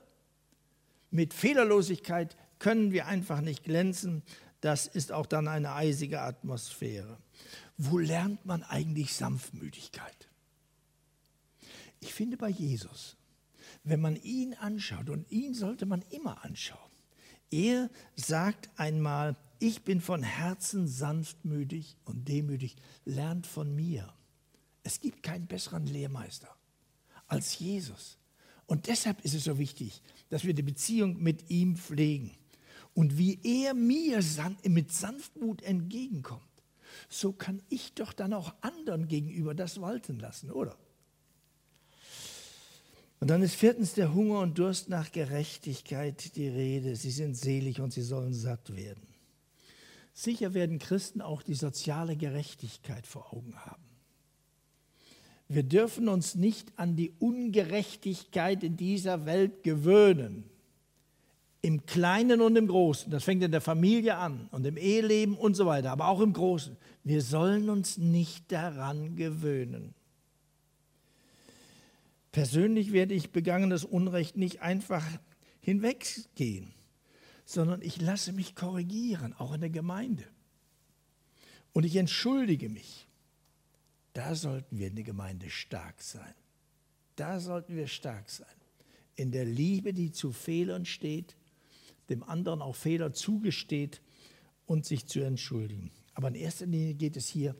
Mit 1.09 1.33
Fehlerlosigkeit 1.33 2.35
können 2.59 2.91
wir 2.91 3.07
einfach 3.07 3.39
nicht 3.39 3.63
glänzen. 3.63 4.23
Das 4.59 4.87
ist 4.87 5.13
auch 5.13 5.25
dann 5.25 5.47
eine 5.47 5.73
eisige 5.73 6.21
Atmosphäre. 6.21 7.17
Wo 7.83 7.97
lernt 7.97 8.45
man 8.45 8.61
eigentlich 8.61 9.15
Sanftmütigkeit? 9.15 10.29
Ich 11.99 12.13
finde 12.13 12.37
bei 12.37 12.49
Jesus, 12.49 13.17
wenn 13.83 13.99
man 13.99 14.17
ihn 14.17 14.53
anschaut, 14.53 15.09
und 15.09 15.31
ihn 15.31 15.55
sollte 15.55 15.87
man 15.87 16.03
immer 16.11 16.45
anschauen, 16.45 16.91
er 17.49 17.89
sagt 18.15 18.69
einmal, 18.75 19.35
ich 19.57 19.81
bin 19.81 19.99
von 19.99 20.21
Herzen 20.21 20.87
sanftmütig 20.87 21.97
und 22.05 22.27
demütig, 22.27 22.75
lernt 23.03 23.47
von 23.47 23.75
mir. 23.75 24.13
Es 24.83 25.01
gibt 25.01 25.23
keinen 25.23 25.47
besseren 25.47 25.87
Lehrmeister 25.87 26.55
als 27.25 27.57
Jesus. 27.57 28.19
Und 28.67 28.85
deshalb 28.85 29.25
ist 29.25 29.33
es 29.33 29.45
so 29.45 29.57
wichtig, 29.57 30.03
dass 30.29 30.45
wir 30.45 30.53
die 30.53 30.61
Beziehung 30.61 31.19
mit 31.19 31.49
ihm 31.49 31.77
pflegen. 31.77 32.37
Und 32.93 33.17
wie 33.17 33.39
er 33.41 33.73
mir 33.73 34.21
mit 34.65 34.93
Sanftmut 34.93 35.63
entgegenkommt, 35.63 36.45
so 37.09 37.31
kann 37.33 37.61
ich 37.69 37.93
doch 37.93 38.13
dann 38.13 38.33
auch 38.33 38.53
anderen 38.61 39.07
gegenüber 39.07 39.53
das 39.53 39.81
walten 39.81 40.19
lassen, 40.19 40.51
oder? 40.51 40.77
Und 43.19 43.29
dann 43.29 43.43
ist 43.43 43.53
viertens 43.53 43.93
der 43.93 44.15
Hunger 44.15 44.39
und 44.39 44.57
Durst 44.57 44.89
nach 44.89 45.11
Gerechtigkeit 45.11 46.35
die 46.35 46.47
Rede. 46.47 46.95
Sie 46.95 47.11
sind 47.11 47.35
selig 47.35 47.79
und 47.79 47.93
sie 47.93 48.01
sollen 48.01 48.33
satt 48.33 48.75
werden. 48.75 49.07
Sicher 50.13 50.53
werden 50.55 50.79
Christen 50.79 51.21
auch 51.21 51.43
die 51.43 51.53
soziale 51.53 52.17
Gerechtigkeit 52.17 53.05
vor 53.05 53.31
Augen 53.33 53.55
haben. 53.63 53.83
Wir 55.47 55.63
dürfen 55.63 56.07
uns 56.07 56.35
nicht 56.35 56.71
an 56.77 56.95
die 56.95 57.11
Ungerechtigkeit 57.19 58.63
in 58.63 58.77
dieser 58.77 59.25
Welt 59.25 59.63
gewöhnen. 59.63 60.49
Im 61.61 61.85
Kleinen 61.85 62.41
und 62.41 62.55
im 62.55 62.67
Großen. 62.67 63.11
Das 63.11 63.23
fängt 63.23 63.43
in 63.43 63.51
der 63.51 63.61
Familie 63.61 64.17
an 64.17 64.47
und 64.51 64.65
im 64.65 64.77
Eheleben 64.77 65.37
und 65.37 65.55
so 65.55 65.65
weiter, 65.65 65.91
aber 65.91 66.07
auch 66.07 66.19
im 66.19 66.33
Großen. 66.33 66.75
Wir 67.03 67.21
sollen 67.21 67.69
uns 67.69 67.97
nicht 67.97 68.51
daran 68.51 69.15
gewöhnen. 69.15 69.93
Persönlich 72.31 72.93
werde 72.93 73.13
ich 73.13 73.31
begangenes 73.31 73.83
Unrecht 73.83 74.37
nicht 74.37 74.61
einfach 74.61 75.05
hinweggehen, 75.59 76.73
sondern 77.45 77.81
ich 77.81 78.01
lasse 78.01 78.31
mich 78.31 78.55
korrigieren, 78.55 79.33
auch 79.33 79.53
in 79.53 79.61
der 79.61 79.69
Gemeinde. 79.69 80.23
Und 81.73 81.85
ich 81.85 81.95
entschuldige 81.95 82.69
mich. 82.69 83.07
Da 84.13 84.35
sollten 84.35 84.77
wir 84.77 84.87
in 84.87 84.95
der 84.95 85.05
Gemeinde 85.05 85.49
stark 85.49 86.01
sein. 86.01 86.33
Da 87.15 87.39
sollten 87.39 87.75
wir 87.75 87.87
stark 87.87 88.29
sein. 88.29 88.47
In 89.15 89.31
der 89.31 89.45
Liebe, 89.45 89.93
die 89.93 90.11
zu 90.11 90.31
Fehlern 90.31 90.85
steht, 90.85 91.35
dem 92.09 92.23
anderen 92.23 92.61
auch 92.61 92.75
Fehler 92.75 93.13
zugesteht 93.13 94.01
und 94.65 94.85
sich 94.85 95.07
zu 95.07 95.21
entschuldigen. 95.21 95.91
Aber 96.13 96.27
in 96.27 96.35
erster 96.35 96.65
Linie 96.65 96.93
geht 96.93 97.17
es 97.17 97.27
hier 97.27 97.55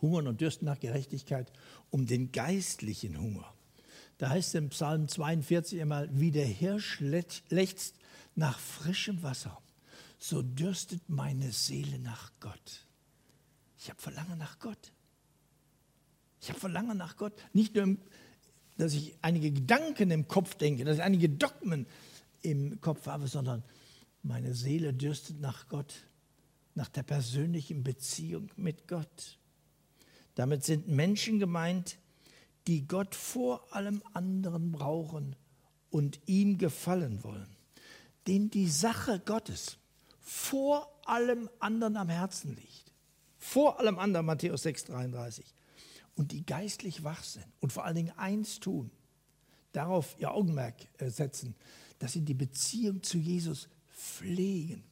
Hungern 0.00 0.28
und 0.28 0.40
Dürsten 0.40 0.64
nach 0.64 0.80
Gerechtigkeit 0.80 1.52
um 1.90 2.06
den 2.06 2.32
geistlichen 2.32 3.20
Hunger. 3.20 3.52
Da 4.18 4.30
heißt 4.30 4.48
es 4.48 4.54
im 4.54 4.68
Psalm 4.68 5.08
42 5.08 5.80
einmal, 5.80 6.08
wie 6.12 6.30
der 6.30 6.46
Hirsch 6.46 7.00
lechzt 7.00 7.94
nach 8.34 8.58
frischem 8.58 9.22
Wasser, 9.22 9.58
so 10.18 10.42
dürstet 10.42 11.08
meine 11.08 11.52
Seele 11.52 11.98
nach 11.98 12.30
Gott. 12.40 12.86
Ich 13.78 13.88
habe 13.88 14.00
Verlangen 14.00 14.38
nach 14.38 14.58
Gott. 14.58 14.92
Ich 16.40 16.50
habe 16.50 16.60
Verlangen 16.60 16.98
nach 16.98 17.16
Gott. 17.16 17.32
Nicht 17.52 17.74
nur, 17.74 17.96
dass 18.76 18.94
ich 18.94 19.16
einige 19.22 19.50
Gedanken 19.50 20.10
im 20.10 20.28
Kopf 20.28 20.54
denke, 20.54 20.84
dass 20.84 20.96
ich 20.96 21.02
einige 21.02 21.28
Dogmen 21.28 21.86
im 22.42 22.80
Kopf 22.80 23.06
habe, 23.06 23.26
sondern 23.26 23.62
meine 24.22 24.54
Seele 24.54 24.92
dürstet 24.92 25.40
nach 25.40 25.68
Gott, 25.68 25.94
nach 26.74 26.88
der 26.88 27.02
persönlichen 27.02 27.82
Beziehung 27.82 28.50
mit 28.56 28.86
Gott. 28.88 29.38
Damit 30.34 30.64
sind 30.64 30.88
Menschen 30.88 31.38
gemeint, 31.38 31.98
die 32.66 32.86
Gott 32.86 33.14
vor 33.14 33.74
allem 33.74 34.02
anderen 34.12 34.72
brauchen 34.72 35.36
und 35.90 36.20
ihm 36.26 36.58
gefallen 36.58 37.24
wollen, 37.24 37.56
denen 38.26 38.50
die 38.50 38.68
Sache 38.68 39.20
Gottes 39.24 39.78
vor 40.20 41.00
allem 41.04 41.50
anderen 41.58 41.96
am 41.96 42.08
Herzen 42.08 42.54
liegt. 42.54 42.92
Vor 43.38 43.80
allem 43.80 43.98
anderen, 43.98 44.26
Matthäus 44.26 44.62
6, 44.62 44.84
33 44.84 45.54
und 46.14 46.32
die 46.32 46.44
geistlich 46.44 47.02
wach 47.02 47.24
sind 47.24 47.46
und 47.60 47.72
vor 47.72 47.84
allen 47.84 47.96
Dingen 47.96 48.12
eins 48.18 48.60
tun, 48.60 48.90
darauf 49.72 50.14
ihr 50.18 50.30
Augenmerk 50.30 50.74
äh, 50.98 51.08
setzen, 51.08 51.54
dass 52.00 52.12
sie 52.12 52.22
die 52.22 52.34
Beziehung 52.34 53.02
zu 53.04 53.18
Jesus 53.18 53.68
pflegen. 53.94 54.82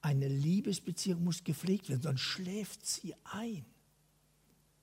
Eine 0.00 0.28
Liebesbeziehung 0.28 1.22
muss 1.22 1.44
gepflegt 1.44 1.88
werden, 1.88 2.00
sonst 2.00 2.20
schläft 2.20 2.86
sie 2.86 3.14
ein. 3.24 3.66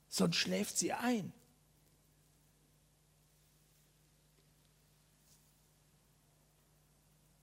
Sonst 0.09 0.35
schläft 0.35 0.77
sie 0.77 0.93
ein. 0.93 1.31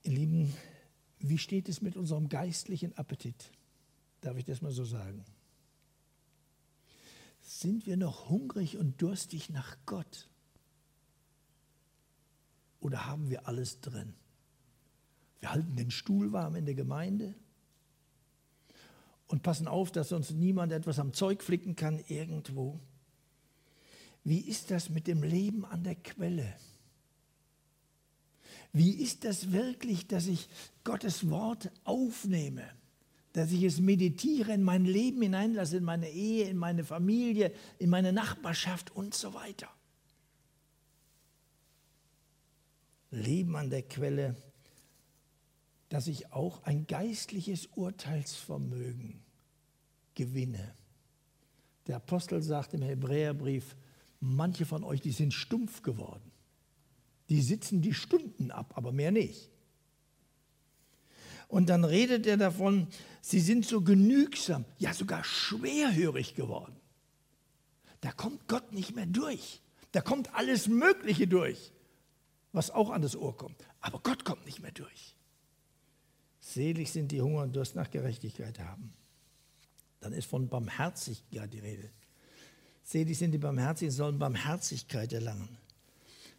Ihr 0.03 0.13
Lieben, 0.13 0.55
wie 1.19 1.39
steht 1.39 1.69
es 1.69 1.81
mit 1.81 1.97
unserem 1.97 2.29
geistlichen 2.29 2.97
Appetit? 2.99 3.51
Darf 4.21 4.37
ich 4.37 4.45
das 4.45 4.61
mal 4.61 4.73
so 4.73 4.85
sagen? 4.85 5.25
Sind 7.41 7.87
wir 7.87 7.97
noch 7.97 8.29
hungrig 8.29 8.77
und 8.77 9.01
durstig 9.01 9.49
nach 9.49 9.77
Gott? 9.87 10.29
Oder 12.81 13.07
haben 13.07 13.31
wir 13.31 13.49
alles 13.49 13.81
drin? 13.81 14.15
Wir 15.41 15.53
halten 15.53 15.77
den 15.77 15.91
Stuhl 15.91 16.33
warm 16.33 16.57
in 16.57 16.67
der 16.67 16.75
Gemeinde 16.75 17.35
und 19.29 19.43
passen 19.43 19.69
auf, 19.69 19.91
dass 19.91 20.13
uns 20.13 20.31
niemand 20.31 20.73
etwas 20.73 20.99
am 20.99 21.13
Zeug 21.13 21.43
flicken 21.43 21.77
kann 21.77 21.99
irgendwo. 22.09 22.81
Wie 24.25 24.41
ist 24.41 24.71
das 24.71 24.89
mit 24.89 25.07
dem 25.07 25.23
Leben 25.23 25.65
an 25.65 25.85
der 25.85 25.95
Quelle? 25.95 26.57
Wie 28.73 28.91
ist 28.91 29.25
das 29.25 29.53
wirklich, 29.53 30.07
dass 30.07 30.27
ich 30.27 30.49
Gottes 30.85 31.31
Wort 31.31 31.71
aufnehme? 31.85 32.65
dass 33.37 33.53
ich 33.53 33.65
es 33.65 33.81
meditiere, 33.81 34.55
in 34.55 34.63
mein 34.63 34.87
Leben 34.87 35.21
hineinlasse, 35.21 35.77
in 35.77 35.85
meine 35.85 36.09
Ehe, 36.09 36.49
in 36.49 36.57
meine 36.57 36.85
Familie, 36.85 37.53
in 37.79 37.91
meine 37.91 38.11
Nachbarschaft 38.11 38.97
und 38.97 39.13
so 39.15 39.35
weiter. 39.35 39.69
Leben 43.11 43.57
an 43.57 43.71
der 43.71 43.83
Quelle, 43.83 44.37
dass 45.89 46.07
ich 46.09 46.33
auch 46.33 46.63
ein 46.65 46.87
geistliches 46.87 47.67
Urteilsvermögen 47.75 49.23
gewinne. 50.15 50.75
Der 51.87 51.97
Apostel 51.97 52.43
sagt 52.43 52.75
im 52.75 52.83
Hebräerbrief, 52.83 53.77
manche 54.21 54.67
von 54.67 54.83
euch, 54.83 55.01
die 55.01 55.13
sind 55.13 55.33
stumpf 55.33 55.83
geworden. 55.83 56.33
Die 57.29 57.43
sitzen 57.43 57.83
die 57.83 57.95
Stunden 57.95 58.51
ab, 58.51 58.73
aber 58.77 58.93
mehr 58.93 59.13
nicht. 59.13 59.51
Und 61.49 61.69
dann 61.69 61.85
redet 61.85 62.27
er 62.27 62.37
davon, 62.37 62.89
sie 63.21 63.41
sind 63.41 63.65
so 63.65 63.81
genügsam, 63.81 64.65
ja 64.79 64.93
sogar 64.93 65.23
schwerhörig 65.23 66.35
geworden. 66.35 66.75
Da 68.01 68.11
kommt 68.11 68.49
Gott 68.49 68.73
nicht 68.73 68.95
mehr 68.95 69.07
durch. 69.07 69.61
Da 69.93 70.01
kommt 70.01 70.35
alles 70.35 70.67
Mögliche 70.67 71.29
durch, 71.29 71.73
was 72.57 72.71
auch 72.71 72.89
an 72.89 73.03
das 73.03 73.15
Ohr 73.15 73.37
kommt. 73.37 73.63
Aber 73.81 74.01
Gott 74.01 74.25
kommt 74.25 74.47
nicht 74.47 74.63
mehr 74.63 74.73
durch. 74.73 75.15
Selig 76.41 76.91
sind 76.91 77.13
die 77.13 77.21
Hunger 77.21 77.43
und 77.43 77.55
Durst 77.55 77.75
nach 77.75 77.91
Gerechtigkeit 77.91 78.59
haben. 78.61 78.95
Dann 80.01 80.15
ist 80.15 80.27
von 80.27 80.49
Barmherzigkeit 80.49 81.53
die 81.53 81.59
Rede. 81.59 81.91
Selig 82.83 83.19
sind 83.19 83.33
die 83.33 83.39
Barmherzigen, 83.39 83.93
sollen 83.93 84.19
Barmherzigkeit 84.19 85.13
erlangen. 85.13 85.59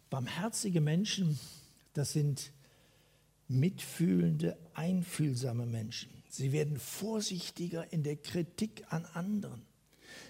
Barmherzige 0.09 0.81
Menschen, 0.81 1.39
das 1.93 2.13
sind 2.13 2.51
mitfühlende, 3.47 4.57
einfühlsame 4.73 5.67
Menschen. 5.67 6.23
Sie 6.29 6.51
werden 6.51 6.79
vorsichtiger 6.79 7.93
in 7.93 8.01
der 8.01 8.15
Kritik 8.15 8.85
an 8.89 9.05
anderen. 9.05 9.67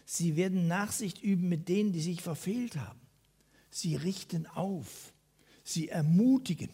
Sie 0.06 0.36
werden 0.36 0.68
Nachsicht 0.68 1.22
üben 1.22 1.48
mit 1.48 1.70
denen, 1.70 1.94
die 1.94 2.02
sich 2.02 2.22
verfehlt 2.22 2.76
haben. 2.76 3.00
Sie 3.70 3.96
richten 3.96 4.48
auf. 4.48 5.14
Sie 5.68 5.90
ermutigen. 5.90 6.70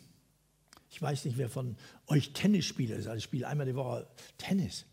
Ich 0.90 1.02
weiß 1.02 1.26
nicht, 1.26 1.38
wer 1.38 1.50
von 1.50 1.76
euch 2.08 2.34
Tennisspieler 2.34 2.96
ist. 2.96 3.08
Also 3.08 3.18
ich 3.18 3.24
spiele 3.24 3.48
einmal 3.48 3.66
die 3.66 3.76
Woche 3.76 4.08
Tennis. 4.38 4.86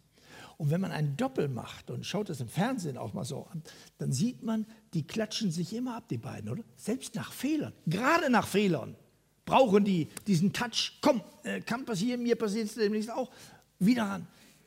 Und 0.57 0.71
wenn 0.71 0.81
man 0.81 0.93
ein 0.93 1.17
Doppel 1.17 1.49
macht 1.49 1.91
und 1.91 2.07
schaut 2.07 2.29
das 2.29 2.41
im 2.41 2.49
Fernsehen 2.49 2.97
auch 2.97 3.13
mal 3.13 3.25
so 3.25 3.47
an, 3.47 3.63
dann 3.99 4.13
sieht 4.13 4.43
man, 4.43 4.67
die 4.95 5.07
klatschen 5.07 5.51
sich 5.51 5.75
immer 5.75 5.97
ab, 5.97 6.09
die 6.09 6.19
beiden, 6.19 6.51
oder? 6.51 6.63
Selbst 6.77 7.15
nach 7.15 7.33
Fehlern, 7.33 7.73
gerade 7.87 8.31
nach 8.31 8.47
Fehlern 8.47 8.97
brauchen 9.45 9.85
die 9.85 10.09
diesen 10.27 10.53
Touch. 10.53 10.99
Komm, 11.01 11.23
äh, 11.43 11.61
kann 11.61 11.85
passieren, 11.85 12.23
mir 12.23 12.37
passiert 12.37 12.67
es 12.67 12.75
demnächst 12.75 13.11
auch. 13.11 13.31
Wieder 13.79 14.05
ran. 14.05 14.27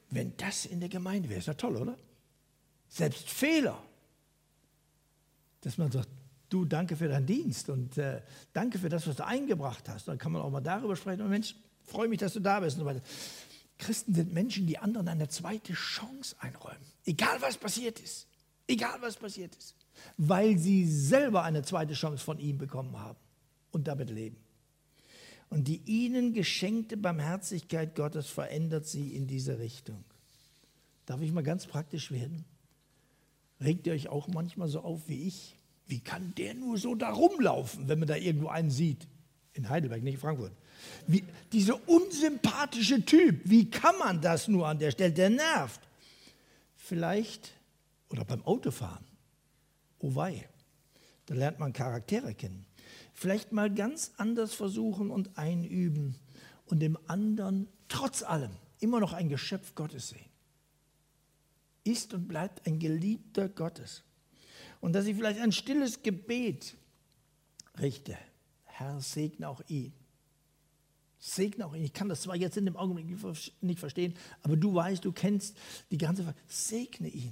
Wenn 0.09 0.35
das 0.37 0.65
in 0.65 0.79
der 0.79 0.89
Gemeinde 0.89 1.29
wäre, 1.29 1.39
ist 1.39 1.47
ja 1.47 1.53
toll, 1.53 1.77
oder? 1.77 1.97
Selbst 2.89 3.29
Fehler. 3.29 3.81
Dass 5.61 5.77
man 5.77 5.91
sagt, 5.91 6.09
du, 6.53 6.65
danke 6.65 6.95
für 6.95 7.07
deinen 7.07 7.25
Dienst 7.25 7.69
und 7.69 7.97
äh, 7.97 8.21
danke 8.53 8.77
für 8.77 8.89
das, 8.89 9.07
was 9.07 9.15
du 9.15 9.25
eingebracht 9.25 9.89
hast. 9.89 10.07
Dann 10.07 10.17
kann 10.17 10.31
man 10.31 10.41
auch 10.41 10.51
mal 10.51 10.61
darüber 10.61 10.95
sprechen. 10.95 11.21
Und 11.21 11.29
Mensch, 11.29 11.55
freue 11.85 12.07
mich, 12.07 12.19
dass 12.19 12.33
du 12.33 12.39
da 12.39 12.59
bist 12.59 12.77
und 12.77 12.81
so 12.81 12.85
weiter. 12.85 13.01
Christen 13.77 14.13
sind 14.13 14.33
Menschen, 14.33 14.67
die 14.67 14.77
anderen 14.77 15.07
eine 15.07 15.27
zweite 15.27 15.73
Chance 15.73 16.35
einräumen. 16.39 16.85
Egal 17.05 17.41
was 17.41 17.57
passiert 17.57 17.99
ist. 17.99 18.27
Egal 18.67 19.01
was 19.01 19.17
passiert 19.17 19.55
ist. 19.55 19.75
Weil 20.17 20.57
sie 20.57 20.85
selber 20.85 21.43
eine 21.43 21.63
zweite 21.63 21.93
Chance 21.93 22.23
von 22.23 22.39
ihm 22.39 22.57
bekommen 22.57 22.97
haben 22.97 23.19
und 23.71 23.87
damit 23.87 24.09
leben. 24.09 24.37
Und 25.49 25.67
die 25.67 25.81
ihnen 25.85 26.33
geschenkte 26.33 26.97
Barmherzigkeit 26.97 27.95
Gottes 27.95 28.27
verändert 28.27 28.87
sie 28.87 29.15
in 29.15 29.27
diese 29.27 29.59
Richtung. 29.59 30.03
Darf 31.05 31.21
ich 31.21 31.31
mal 31.31 31.43
ganz 31.43 31.67
praktisch 31.67 32.11
werden? 32.11 32.45
Regt 33.59 33.85
ihr 33.85 33.93
euch 33.93 34.09
auch 34.09 34.27
manchmal 34.27 34.67
so 34.67 34.81
auf 34.81 35.07
wie 35.07 35.27
ich? 35.27 35.55
Wie 35.87 35.99
kann 35.99 36.33
der 36.35 36.53
nur 36.53 36.77
so 36.77 36.95
da 36.95 37.11
rumlaufen, 37.11 37.87
wenn 37.87 37.99
man 37.99 38.07
da 38.07 38.15
irgendwo 38.15 38.47
einen 38.47 38.71
sieht? 38.71 39.07
In 39.53 39.69
Heidelberg, 39.69 40.01
nicht 40.01 40.15
in 40.15 40.19
Frankfurt. 40.19 40.53
Wie, 41.07 41.23
dieser 41.51 41.87
unsympathische 41.87 43.05
Typ, 43.05 43.41
wie 43.43 43.69
kann 43.69 43.97
man 43.99 44.21
das 44.21 44.47
nur 44.47 44.67
an 44.67 44.79
der 44.79 44.91
Stelle? 44.91 45.13
Der 45.13 45.29
nervt. 45.29 45.81
Vielleicht, 46.75 47.51
oder 48.09 48.25
beim 48.25 48.43
Autofahren, 48.43 49.05
oh 49.99 50.15
wei, 50.15 50.47
da 51.25 51.35
lernt 51.35 51.59
man 51.59 51.73
Charaktere 51.73 52.33
kennen. 52.33 52.65
Vielleicht 53.13 53.51
mal 53.51 53.73
ganz 53.73 54.11
anders 54.17 54.53
versuchen 54.53 55.11
und 55.11 55.37
einüben 55.37 56.15
und 56.65 56.79
dem 56.79 56.97
anderen 57.07 57.67
trotz 57.87 58.23
allem 58.23 58.51
immer 58.79 58.99
noch 58.99 59.13
ein 59.13 59.29
Geschöpf 59.29 59.75
Gottes 59.75 60.09
sehen. 60.09 60.25
Ist 61.83 62.13
und 62.13 62.27
bleibt 62.27 62.65
ein 62.65 62.79
Geliebter 62.79 63.49
Gottes. 63.49 64.03
Und 64.83 64.91
dass 64.91 65.05
ich 65.05 65.15
vielleicht 65.15 65.39
ein 65.39 65.53
stilles 65.53 66.03
Gebet 66.03 66.75
richte. 67.79 68.17
Herr, 68.65 68.99
segne 68.99 69.47
auch 69.47 69.61
ihn. 69.69 69.93
Segne 71.19 71.65
auch 71.65 71.73
ihn. 71.73 71.85
Ich 71.85 71.93
kann 71.93 72.09
das 72.09 72.23
zwar 72.23 72.35
jetzt 72.35 72.57
in 72.57 72.65
dem 72.65 72.75
Augenblick 72.75 73.07
nicht 73.61 73.79
verstehen, 73.79 74.13
aber 74.41 74.57
du 74.57 74.75
weißt, 74.75 75.05
du 75.05 75.13
kennst 75.13 75.55
die 75.89 75.97
ganze 75.97 76.23
Frage. 76.23 76.37
Segne 76.47 77.07
ihn. 77.07 77.31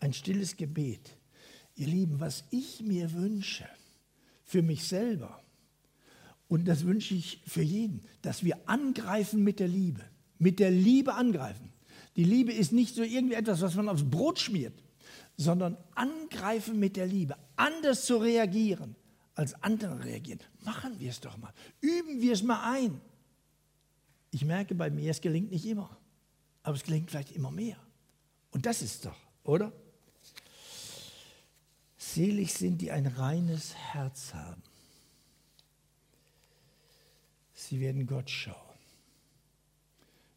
Ein 0.00 0.12
stilles 0.12 0.56
Gebet. 0.56 1.16
Ihr 1.76 1.86
Lieben, 1.86 2.18
was 2.18 2.42
ich 2.50 2.80
mir 2.82 3.12
wünsche, 3.12 3.68
für 4.42 4.62
mich 4.62 4.82
selber. 4.82 5.44
Und 6.48 6.64
das 6.64 6.84
wünsche 6.84 7.14
ich 7.14 7.40
für 7.46 7.62
jeden, 7.62 8.02
dass 8.20 8.42
wir 8.42 8.68
angreifen 8.68 9.44
mit 9.44 9.60
der 9.60 9.68
Liebe. 9.68 10.02
Mit 10.40 10.58
der 10.58 10.72
Liebe 10.72 11.14
angreifen. 11.14 11.72
Die 12.16 12.24
Liebe 12.24 12.52
ist 12.52 12.72
nicht 12.72 12.96
so 12.96 13.04
irgendwie 13.04 13.34
etwas, 13.34 13.60
was 13.60 13.76
man 13.76 13.88
aufs 13.88 14.02
Brot 14.02 14.40
schmiert, 14.40 14.74
sondern 15.36 15.76
angreifen 15.94 16.78
mit 16.78 16.96
der 16.96 17.06
Liebe. 17.06 17.36
Anders 17.56 18.06
zu 18.06 18.16
reagieren, 18.16 18.96
als 19.34 19.54
andere 19.62 20.04
reagieren. 20.04 20.40
Machen 20.60 20.98
wir 21.00 21.10
es 21.10 21.20
doch 21.20 21.36
mal. 21.36 21.52
Üben 21.80 22.20
wir 22.20 22.32
es 22.32 22.42
mal 22.42 22.72
ein. 22.72 23.00
Ich 24.30 24.44
merke 24.44 24.74
bei 24.74 24.90
mir, 24.90 25.10
es 25.10 25.20
gelingt 25.20 25.50
nicht 25.50 25.66
immer. 25.66 25.96
Aber 26.62 26.76
es 26.76 26.82
gelingt 26.82 27.10
vielleicht 27.10 27.32
immer 27.32 27.50
mehr. 27.50 27.76
Und 28.50 28.66
das 28.66 28.82
ist 28.82 29.04
doch, 29.04 29.16
oder? 29.42 29.72
Selig 31.96 32.54
sind, 32.54 32.80
die 32.80 32.90
ein 32.90 33.06
reines 33.06 33.74
Herz 33.74 34.34
haben. 34.34 34.62
Sie 37.52 37.80
werden 37.80 38.06
Gott 38.06 38.30
schauen. 38.30 38.56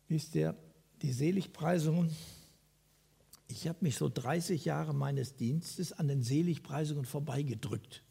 Wisst 0.08 0.36
ihr, 0.36 0.56
die 1.02 1.12
Seligpreisungen, 1.12 2.16
ich 3.48 3.68
habe 3.68 3.80
mich 3.82 3.96
so 3.96 4.10
30 4.10 4.66
Jahre 4.66 4.94
meines 4.94 5.36
Dienstes 5.36 5.94
an 5.94 6.08
den 6.08 6.22
Seligpreisungen 6.22 7.06
vorbeigedrückt. 7.06 8.04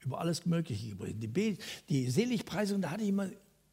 Über 0.00 0.20
alles 0.20 0.46
Mögliche 0.46 0.94
geredet. 0.96 1.36
Die, 1.36 1.58
die 1.88 2.10
Seligpreisungen, 2.10 2.82
da 2.82 2.90
hatte 2.90 3.02
ich 3.02 3.10
immer 3.10 3.28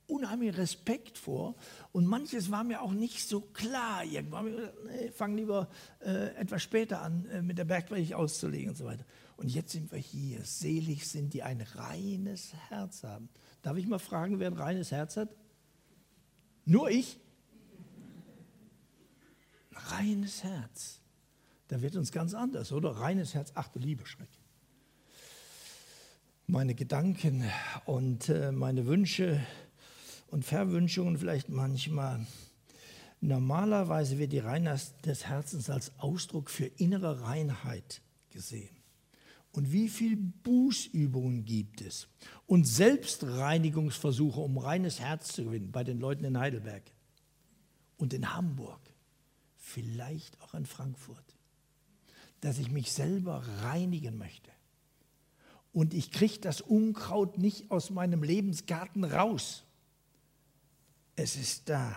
unheimlich 0.08 0.58
Respekt 0.58 1.18
vor 1.18 1.56
und 1.92 2.06
manches 2.06 2.52
war 2.52 2.64
mir 2.64 2.82
auch 2.82 2.92
nicht 2.92 3.28
so 3.28 3.42
klar. 3.42 4.04
Irgendwann 4.04 4.54
nee, 4.88 5.12
fang 5.12 5.36
lieber 5.36 5.70
äh, 6.02 6.36
etwas 6.36 6.62
später 6.62 7.02
an, 7.02 7.26
äh, 7.28 7.42
mit 7.42 7.58
der 7.58 7.66
Bergpredigt 7.66 8.14
auszulegen 8.14 8.70
und 8.70 8.76
so 8.76 8.86
weiter. 8.86 9.06
Und 9.38 9.50
jetzt 9.50 9.72
sind 9.72 9.92
wir 9.92 10.00
hier. 10.00 10.44
Selig 10.44 11.08
sind, 11.08 11.34
die 11.34 11.44
ein 11.44 11.62
reines 11.62 12.54
Herz 12.70 13.04
haben. 13.04 13.30
Darf 13.62 13.78
ich 13.78 13.88
mal 13.88 14.00
fragen, 14.00 14.40
wer 14.40 14.48
ein 14.48 14.58
reines 14.58 14.92
Herz 14.92 15.18
hat? 15.18 15.30
Nur 16.66 16.90
ich? 16.90 17.20
Ein 19.74 19.96
reines 19.96 20.44
Herz. 20.44 21.00
Da 21.68 21.82
wird 21.82 21.96
uns 21.96 22.12
ganz 22.12 22.34
anders, 22.34 22.72
oder? 22.72 22.92
Reines 22.92 23.34
Herz, 23.34 23.52
ach 23.56 23.70
du 23.70 23.80
liebe 23.80 24.06
Schreck. 24.06 24.30
Meine 26.46 26.76
Gedanken 26.76 27.50
und 27.86 28.30
äh, 28.30 28.52
meine 28.52 28.86
Wünsche 28.86 29.40
und 30.28 30.44
Verwünschungen 30.46 31.18
vielleicht 31.18 31.50
manchmal. 31.50 32.26
Normalerweise 33.22 34.20
wird 34.20 34.34
die 34.34 34.40
Reinheit 34.40 34.94
des 35.06 35.26
Herzens 35.26 35.70
als 35.70 35.98
Ausdruck 36.00 36.50
für 36.50 36.66
innere 36.66 37.22
Reinheit 37.22 38.02
gesehen. 38.30 38.76
Und 39.54 39.72
wie 39.72 39.88
viele 39.88 40.18
Bußübungen 40.18 41.46
gibt 41.46 41.82
es 41.82 42.08
und 42.48 42.68
Selbstreinigungsversuche, 42.68 44.40
um 44.40 44.58
reines 44.58 45.00
Herz 45.00 45.30
zu 45.30 45.46
gewinnen 45.46 45.72
bei 45.72 45.84
den 45.84 46.00
Leuten 46.00 46.26
in 46.26 46.38
Heidelberg 46.38 46.84
und 47.98 48.14
in 48.14 48.36
Hamburg, 48.36 48.93
vielleicht 49.74 50.40
auch 50.42 50.54
in 50.54 50.66
Frankfurt, 50.66 51.36
dass 52.42 52.60
ich 52.60 52.70
mich 52.70 52.92
selber 52.92 53.44
reinigen 53.64 54.18
möchte. 54.18 54.52
Und 55.72 55.96
ich 55.96 56.12
kriege 56.12 56.40
das 56.40 56.62
Unkraut 56.62 57.40
nicht 57.40 57.72
aus 57.72 57.90
meinem 57.90 58.22
Lebensgarten 58.22 59.04
raus. 59.04 59.64
Es 61.16 61.36
ist 61.36 61.70
da. 61.70 61.96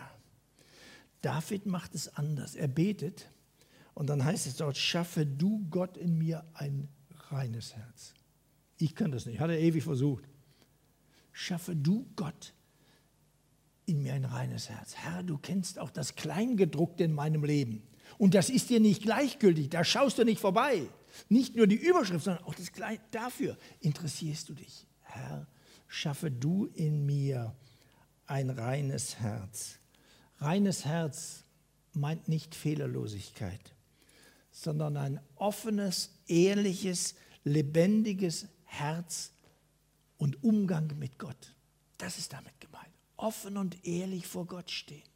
David 1.20 1.66
macht 1.66 1.94
es 1.94 2.08
anders. 2.16 2.54
Er 2.54 2.68
betet 2.68 3.30
und 3.92 4.06
dann 4.08 4.24
heißt 4.24 4.46
es 4.46 4.56
dort, 4.56 4.78
schaffe 4.78 5.26
du 5.26 5.66
Gott 5.68 5.98
in 5.98 6.16
mir 6.16 6.44
ein 6.54 6.88
reines 7.28 7.74
Herz. 7.74 8.14
Ich 8.78 8.94
kann 8.94 9.12
das 9.12 9.26
nicht, 9.26 9.40
hat 9.40 9.50
er 9.50 9.58
ewig 9.58 9.84
versucht. 9.84 10.24
Schaffe 11.32 11.76
du 11.76 12.06
Gott 12.16 12.54
in 13.86 14.02
mir 14.02 14.14
ein 14.14 14.24
reines 14.24 14.68
Herz. 14.68 14.94
Herr, 14.96 15.22
du 15.22 15.38
kennst 15.38 15.78
auch 15.78 15.90
das 15.90 16.16
Kleingedruckte 16.16 17.04
in 17.04 17.12
meinem 17.12 17.44
Leben. 17.44 17.82
Und 18.18 18.34
das 18.34 18.50
ist 18.50 18.70
dir 18.70 18.80
nicht 18.80 19.02
gleichgültig, 19.02 19.70
da 19.70 19.84
schaust 19.84 20.18
du 20.18 20.24
nicht 20.24 20.40
vorbei. 20.40 20.88
Nicht 21.28 21.56
nur 21.56 21.66
die 21.66 21.76
Überschrift, 21.76 22.24
sondern 22.24 22.44
auch 22.44 22.54
das 22.54 22.72
Kleine. 22.72 23.00
Dafür 23.10 23.56
interessierst 23.80 24.48
du 24.48 24.54
dich. 24.54 24.86
Herr, 25.02 25.46
schaffe 25.86 26.30
du 26.30 26.66
in 26.74 27.06
mir 27.06 27.54
ein 28.26 28.50
reines 28.50 29.18
Herz. 29.18 29.78
Reines 30.38 30.84
Herz 30.84 31.44
meint 31.92 32.28
nicht 32.28 32.54
Fehlerlosigkeit, 32.54 33.74
sondern 34.50 34.96
ein 34.96 35.20
offenes, 35.36 36.10
ehrliches, 36.26 37.14
lebendiges 37.44 38.48
Herz 38.64 39.32
und 40.18 40.42
Umgang 40.42 40.92
mit 40.98 41.18
Gott. 41.18 41.54
Das 41.96 42.18
ist 42.18 42.32
damit 42.32 42.60
gemeint. 42.60 42.95
Offen 43.16 43.56
und 43.56 43.86
ehrlich 43.86 44.26
vor 44.26 44.46
Gott 44.46 44.70
stehen. 44.70 45.08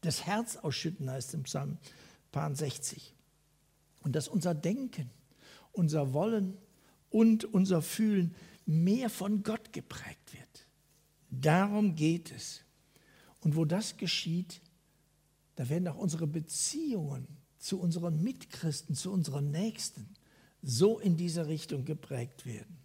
Das 0.00 0.26
Herz 0.26 0.56
ausschütten 0.56 1.10
heißt 1.10 1.34
im 1.34 1.44
Psalm 1.44 1.78
60. 2.32 3.14
Und 4.02 4.16
dass 4.16 4.28
unser 4.28 4.54
Denken, 4.54 5.10
unser 5.72 6.12
Wollen 6.12 6.58
und 7.10 7.44
unser 7.44 7.82
Fühlen 7.82 8.34
mehr 8.66 9.10
von 9.10 9.42
Gott 9.42 9.72
geprägt 9.72 10.32
wird. 10.32 10.66
Darum 11.30 11.94
geht 11.94 12.32
es. 12.32 12.62
Und 13.40 13.56
wo 13.56 13.64
das 13.64 13.96
geschieht, 13.96 14.60
da 15.56 15.68
werden 15.68 15.88
auch 15.88 15.96
unsere 15.96 16.26
Beziehungen 16.26 17.26
zu 17.58 17.80
unseren 17.80 18.22
Mitchristen, 18.22 18.94
zu 18.94 19.12
unseren 19.12 19.50
Nächsten 19.50 20.08
so 20.62 20.98
in 20.98 21.16
diese 21.16 21.46
Richtung 21.46 21.84
geprägt 21.84 22.46
werden. 22.46 22.81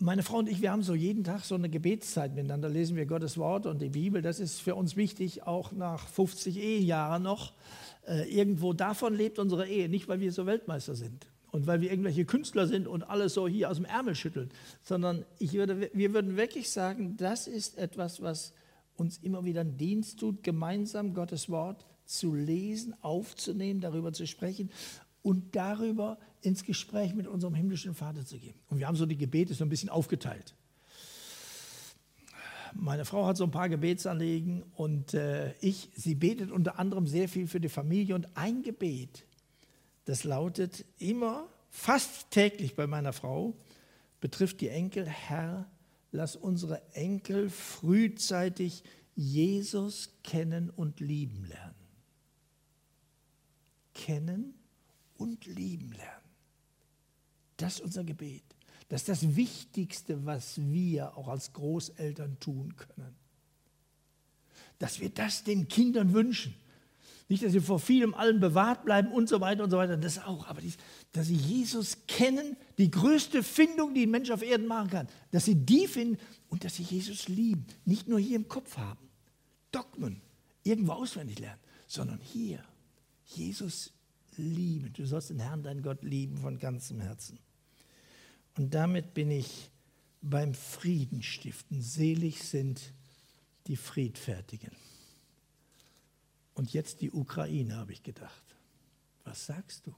Meine 0.00 0.24
Frau 0.24 0.38
und 0.38 0.48
ich, 0.48 0.60
wir 0.60 0.72
haben 0.72 0.82
so 0.82 0.94
jeden 0.94 1.22
Tag 1.22 1.44
so 1.44 1.54
eine 1.54 1.68
Gebetszeit 1.68 2.34
miteinander, 2.34 2.68
lesen 2.68 2.96
wir 2.96 3.06
Gottes 3.06 3.38
Wort 3.38 3.64
und 3.64 3.80
die 3.80 3.90
Bibel. 3.90 4.22
Das 4.22 4.40
ist 4.40 4.60
für 4.60 4.74
uns 4.74 4.96
wichtig, 4.96 5.44
auch 5.44 5.70
nach 5.70 6.08
50 6.08 6.56
Ehejahren 6.58 7.22
noch. 7.22 7.52
Äh, 8.06 8.28
irgendwo 8.28 8.72
davon 8.72 9.14
lebt 9.14 9.38
unsere 9.38 9.68
Ehe, 9.68 9.88
nicht 9.88 10.08
weil 10.08 10.20
wir 10.20 10.32
so 10.32 10.46
Weltmeister 10.46 10.96
sind 10.96 11.26
und 11.52 11.68
weil 11.68 11.80
wir 11.80 11.90
irgendwelche 11.90 12.24
Künstler 12.24 12.66
sind 12.66 12.88
und 12.88 13.04
alles 13.04 13.34
so 13.34 13.46
hier 13.46 13.70
aus 13.70 13.76
dem 13.76 13.84
Ärmel 13.84 14.16
schütteln, 14.16 14.50
sondern 14.82 15.24
ich 15.38 15.52
würde, 15.52 15.88
wir 15.92 16.12
würden 16.12 16.36
wirklich 16.36 16.70
sagen, 16.70 17.16
das 17.16 17.46
ist 17.46 17.78
etwas, 17.78 18.20
was 18.20 18.52
uns 18.96 19.18
immer 19.18 19.44
wieder 19.44 19.60
einen 19.60 19.76
Dienst 19.76 20.18
tut, 20.18 20.42
gemeinsam 20.42 21.14
Gottes 21.14 21.48
Wort 21.48 21.86
zu 22.04 22.34
lesen, 22.34 22.94
aufzunehmen, 23.00 23.80
darüber 23.80 24.12
zu 24.12 24.26
sprechen 24.26 24.70
und 25.22 25.54
darüber 25.54 26.18
ins 26.44 26.64
Gespräch 26.64 27.14
mit 27.14 27.26
unserem 27.26 27.54
himmlischen 27.54 27.94
Vater 27.94 28.24
zu 28.24 28.38
gehen. 28.38 28.54
Und 28.68 28.78
wir 28.78 28.86
haben 28.86 28.96
so 28.96 29.06
die 29.06 29.16
Gebete 29.16 29.54
so 29.54 29.64
ein 29.64 29.68
bisschen 29.68 29.88
aufgeteilt. 29.88 30.54
Meine 32.74 33.04
Frau 33.04 33.26
hat 33.26 33.36
so 33.36 33.44
ein 33.44 33.52
paar 33.52 33.68
Gebetsanliegen 33.68 34.64
und 34.74 35.14
äh, 35.14 35.54
ich, 35.60 35.90
sie 35.94 36.16
betet 36.16 36.50
unter 36.50 36.78
anderem 36.78 37.06
sehr 37.06 37.28
viel 37.28 37.46
für 37.46 37.60
die 37.60 37.68
Familie 37.68 38.16
und 38.16 38.28
ein 38.34 38.62
Gebet, 38.62 39.24
das 40.06 40.24
lautet 40.24 40.84
immer, 40.98 41.46
fast 41.70 42.30
täglich 42.30 42.74
bei 42.74 42.88
meiner 42.88 43.12
Frau, 43.12 43.54
betrifft 44.20 44.60
die 44.60 44.68
Enkel, 44.68 45.06
Herr, 45.06 45.70
lass 46.10 46.34
unsere 46.34 46.82
Enkel 46.94 47.48
frühzeitig 47.48 48.82
Jesus 49.14 50.10
kennen 50.24 50.70
und 50.70 50.98
lieben 50.98 51.44
lernen. 51.44 51.74
Kennen 53.94 54.54
und 55.16 55.46
lieben 55.46 55.92
lernen. 55.92 56.23
Das 57.56 57.74
ist 57.74 57.80
unser 57.80 58.04
Gebet. 58.04 58.42
Das 58.88 59.02
ist 59.02 59.08
das 59.08 59.36
Wichtigste, 59.36 60.24
was 60.26 60.60
wir 60.60 61.16
auch 61.16 61.28
als 61.28 61.52
Großeltern 61.52 62.38
tun 62.40 62.76
können. 62.76 63.16
Dass 64.78 65.00
wir 65.00 65.08
das 65.08 65.44
den 65.44 65.68
Kindern 65.68 66.12
wünschen. 66.12 66.54
Nicht, 67.28 67.42
dass 67.42 67.52
sie 67.52 67.60
vor 67.60 67.78
vielem 67.78 68.12
allen 68.12 68.38
bewahrt 68.38 68.84
bleiben 68.84 69.10
und 69.10 69.30
so 69.30 69.40
weiter 69.40 69.64
und 69.64 69.70
so 69.70 69.78
weiter, 69.78 69.96
das 69.96 70.18
auch. 70.18 70.46
Aber 70.46 70.60
dies, 70.60 70.76
dass 71.12 71.28
sie 71.28 71.36
Jesus 71.36 72.06
kennen, 72.06 72.56
die 72.76 72.90
größte 72.90 73.42
Findung, 73.42 73.94
die 73.94 74.04
ein 74.04 74.10
Mensch 74.10 74.30
auf 74.30 74.42
Erden 74.42 74.66
machen 74.66 74.90
kann. 74.90 75.08
Dass 75.30 75.46
sie 75.46 75.54
die 75.54 75.86
finden 75.86 76.18
und 76.48 76.64
dass 76.64 76.76
sie 76.76 76.82
Jesus 76.82 77.28
lieben. 77.28 77.66
Nicht 77.86 78.08
nur 78.08 78.18
hier 78.18 78.36
im 78.36 78.48
Kopf 78.48 78.76
haben, 78.76 79.08
Dogmen 79.72 80.20
irgendwo 80.64 80.92
auswendig 80.92 81.38
lernen, 81.38 81.60
sondern 81.86 82.20
hier 82.20 82.62
Jesus 83.24 83.93
lieben. 84.38 84.92
Du 84.92 85.06
sollst 85.06 85.30
den 85.30 85.40
Herrn, 85.40 85.62
deinen 85.62 85.82
Gott, 85.82 86.02
lieben 86.02 86.38
von 86.38 86.58
ganzem 86.58 87.00
Herzen. 87.00 87.38
Und 88.56 88.74
damit 88.74 89.14
bin 89.14 89.30
ich 89.30 89.70
beim 90.20 90.54
Frieden 90.54 91.22
stiften. 91.22 91.82
Selig 91.82 92.42
sind 92.42 92.92
die 93.66 93.76
Friedfertigen. 93.76 94.72
Und 96.54 96.72
jetzt 96.72 97.00
die 97.00 97.10
Ukraine, 97.10 97.76
habe 97.76 97.92
ich 97.92 98.02
gedacht. 98.02 98.44
Was 99.24 99.46
sagst 99.46 99.86
du? 99.86 99.94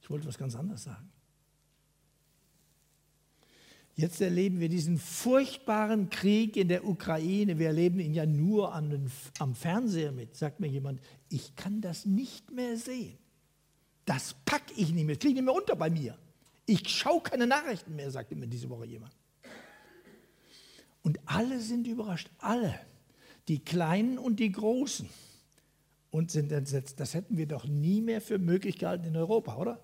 Ich 0.00 0.10
wollte 0.10 0.26
was 0.26 0.38
ganz 0.38 0.54
anderes 0.54 0.84
sagen. 0.84 1.10
Jetzt 3.94 4.20
erleben 4.20 4.60
wir 4.60 4.68
diesen 4.68 4.98
furchtbaren 4.98 6.10
Krieg 6.10 6.56
in 6.56 6.68
der 6.68 6.86
Ukraine. 6.86 7.58
Wir 7.58 7.68
erleben 7.68 7.98
ihn 7.98 8.12
ja 8.12 8.26
nur 8.26 8.74
an, 8.74 9.10
am 9.38 9.54
Fernseher 9.54 10.12
mit. 10.12 10.36
Sagt 10.36 10.60
mir 10.60 10.66
jemand, 10.66 11.00
ich 11.30 11.56
kann 11.56 11.80
das 11.80 12.04
nicht 12.04 12.52
mehr 12.52 12.76
sehen. 12.76 13.16
Das 14.06 14.34
packe 14.44 14.72
ich 14.76 14.92
nicht 14.92 15.04
mehr. 15.04 15.16
Es 15.16 15.22
liegt 15.22 15.34
nicht 15.34 15.44
mehr 15.44 15.54
unter 15.54 15.76
bei 15.76 15.90
mir. 15.90 16.16
Ich 16.64 16.88
schaue 16.88 17.20
keine 17.20 17.46
Nachrichten 17.46 17.94
mehr, 17.94 18.10
sagte 18.10 18.34
mir 18.34 18.46
diese 18.46 18.70
Woche 18.70 18.86
jemand. 18.86 19.12
Und 21.02 21.20
alle 21.26 21.60
sind 21.60 21.86
überrascht. 21.86 22.30
Alle. 22.38 22.80
Die 23.48 23.58
Kleinen 23.58 24.18
und 24.18 24.40
die 24.40 24.50
Großen 24.50 25.08
und 26.10 26.30
sind 26.30 26.50
entsetzt. 26.50 26.98
Das 26.98 27.14
hätten 27.14 27.36
wir 27.36 27.46
doch 27.46 27.66
nie 27.66 28.00
mehr 28.00 28.20
für 28.20 28.38
möglich 28.38 28.78
gehalten 28.78 29.04
in 29.04 29.16
Europa, 29.16 29.56
oder? 29.56 29.80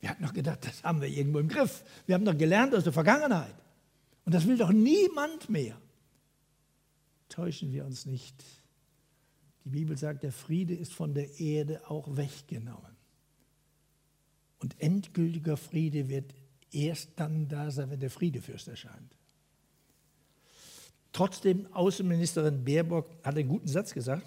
Wir 0.00 0.10
hatten 0.10 0.22
doch 0.22 0.32
gedacht, 0.32 0.64
das 0.66 0.82
haben 0.82 1.00
wir 1.00 1.08
irgendwo 1.08 1.38
im 1.38 1.48
Griff. 1.48 1.84
Wir 2.06 2.14
haben 2.14 2.24
doch 2.24 2.36
gelernt 2.36 2.74
aus 2.74 2.84
der 2.84 2.92
Vergangenheit. 2.92 3.54
Und 4.24 4.34
das 4.34 4.46
will 4.46 4.56
doch 4.56 4.72
niemand 4.72 5.48
mehr. 5.48 5.76
Täuschen 7.28 7.72
wir 7.72 7.84
uns 7.84 8.06
nicht. 8.06 8.42
Die 9.64 9.70
Bibel 9.70 9.96
sagt, 9.96 10.22
der 10.22 10.32
Friede 10.32 10.74
ist 10.74 10.92
von 10.92 11.14
der 11.14 11.38
Erde 11.40 11.88
auch 11.88 12.16
weggenommen. 12.16 12.91
Und 14.62 14.80
endgültiger 14.80 15.56
Friede 15.56 16.08
wird 16.08 16.32
erst 16.70 17.10
dann 17.16 17.48
da 17.48 17.70
sein, 17.72 17.90
wenn 17.90 17.98
der 17.98 18.10
Friedefürst 18.10 18.68
erscheint. 18.68 19.16
Trotzdem, 21.12 21.66
Außenministerin 21.74 22.64
Baerbock 22.64 23.10
hat 23.24 23.36
einen 23.36 23.48
guten 23.48 23.66
Satz 23.66 23.92
gesagt. 23.92 24.26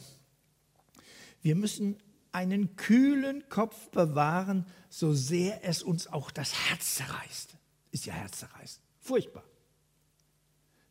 Wir 1.41 1.55
müssen 1.55 1.95
einen 2.33 2.75
kühlen 2.75 3.47
Kopf 3.47 3.89
bewahren, 3.89 4.65
so 4.89 5.13
sehr 5.13 5.63
es 5.63 5.81
uns 5.81 6.07
auch 6.07 6.31
das 6.31 6.53
Herz 6.69 6.95
zerreißt. 6.95 7.55
Ist 7.91 8.05
ja 8.05 8.13
herzzerreißend. 8.13 8.83
Furchtbar. 8.99 9.43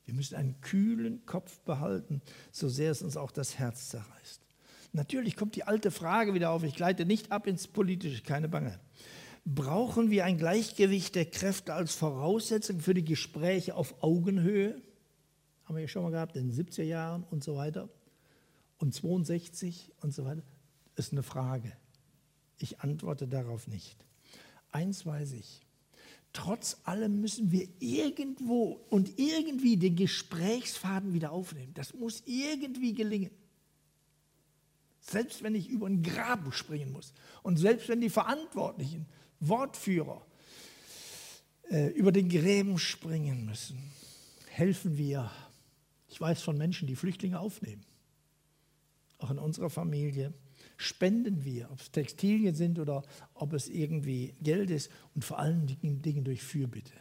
Wir 0.06 0.14
müssen 0.14 0.36
einen 0.36 0.58
kühlen 0.62 1.24
Kopf 1.26 1.60
behalten, 1.60 2.22
so 2.50 2.70
sehr 2.70 2.90
es 2.90 3.02
uns 3.02 3.18
auch 3.18 3.30
das 3.30 3.58
Herz 3.58 3.90
zerreißt. 3.90 4.40
Natürlich 4.92 5.36
kommt 5.36 5.54
die 5.54 5.64
alte 5.64 5.90
Frage 5.90 6.32
wieder 6.32 6.50
auf, 6.50 6.62
ich 6.62 6.74
gleite 6.74 7.04
nicht 7.04 7.30
ab 7.30 7.46
ins 7.46 7.66
Politische, 7.68 8.22
keine 8.22 8.48
Bange. 8.48 8.80
Brauchen 9.44 10.10
wir 10.10 10.24
ein 10.24 10.38
Gleichgewicht 10.38 11.14
der 11.14 11.26
Kräfte 11.26 11.74
als 11.74 11.94
Voraussetzung 11.94 12.80
für 12.80 12.94
die 12.94 13.04
Gespräche 13.04 13.74
auf 13.74 14.02
Augenhöhe? 14.02 14.80
Haben 15.64 15.74
wir 15.76 15.82
ja 15.82 15.88
schon 15.88 16.02
mal 16.02 16.10
gehabt 16.10 16.36
in 16.36 16.48
den 16.48 16.66
70er 16.66 16.82
Jahren 16.82 17.24
und 17.30 17.44
so 17.44 17.56
weiter 17.56 17.88
und 18.78 18.94
62 18.94 19.92
und 20.00 20.14
so 20.14 20.24
weiter? 20.24 20.42
Ist 20.96 21.12
eine 21.12 21.22
Frage. 21.22 21.72
Ich 22.58 22.80
antworte 22.80 23.28
darauf 23.28 23.66
nicht. 23.66 24.06
Eins 24.70 25.04
weiß 25.04 25.32
ich. 25.32 25.60
Trotz 26.32 26.78
allem 26.84 27.20
müssen 27.20 27.52
wir 27.52 27.68
irgendwo 27.78 28.80
und 28.90 29.18
irgendwie 29.18 29.76
den 29.76 29.94
Gesprächsfaden 29.94 31.12
wieder 31.12 31.32
aufnehmen. 31.32 31.72
Das 31.74 31.94
muss 31.94 32.22
irgendwie 32.26 32.92
gelingen. 32.92 33.30
Selbst 35.00 35.42
wenn 35.42 35.54
ich 35.54 35.68
über 35.68 35.86
ein 35.86 36.02
Graben 36.02 36.50
springen 36.50 36.90
muss 36.90 37.12
und 37.42 37.58
selbst 37.58 37.88
wenn 37.88 38.00
die 38.00 38.10
Verantwortlichen, 38.10 39.06
Wortführer 39.48 40.24
äh, 41.70 41.88
über 41.88 42.12
den 42.12 42.28
Gräben 42.28 42.78
springen 42.78 43.44
müssen, 43.44 43.78
helfen 44.48 44.96
wir. 44.98 45.30
Ich 46.08 46.20
weiß 46.20 46.42
von 46.42 46.56
Menschen, 46.56 46.86
die 46.86 46.96
Flüchtlinge 46.96 47.40
aufnehmen 47.40 47.84
auch 49.24 49.30
in 49.30 49.38
unserer 49.38 49.70
Familie, 49.70 50.34
spenden 50.76 51.44
wir, 51.44 51.70
ob 51.70 51.80
es 51.80 51.90
Textilien 51.90 52.54
sind 52.54 52.78
oder 52.78 53.02
ob 53.32 53.52
es 53.54 53.68
irgendwie 53.68 54.34
Geld 54.42 54.70
ist 54.70 54.90
und 55.14 55.24
vor 55.24 55.38
allen 55.38 55.66
Dingen 55.66 56.24
durch 56.24 56.42
Fürbitte. 56.42 56.92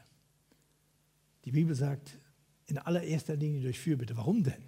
Die 1.46 1.52
Bibel 1.52 1.76
sagt 1.76 2.18
in 2.68 2.78
allererster 2.78 3.36
Linie 3.36 3.62
durch 3.62 3.80
Fürbitte. 3.80 4.16
Warum 4.16 4.44
denn? 4.44 4.64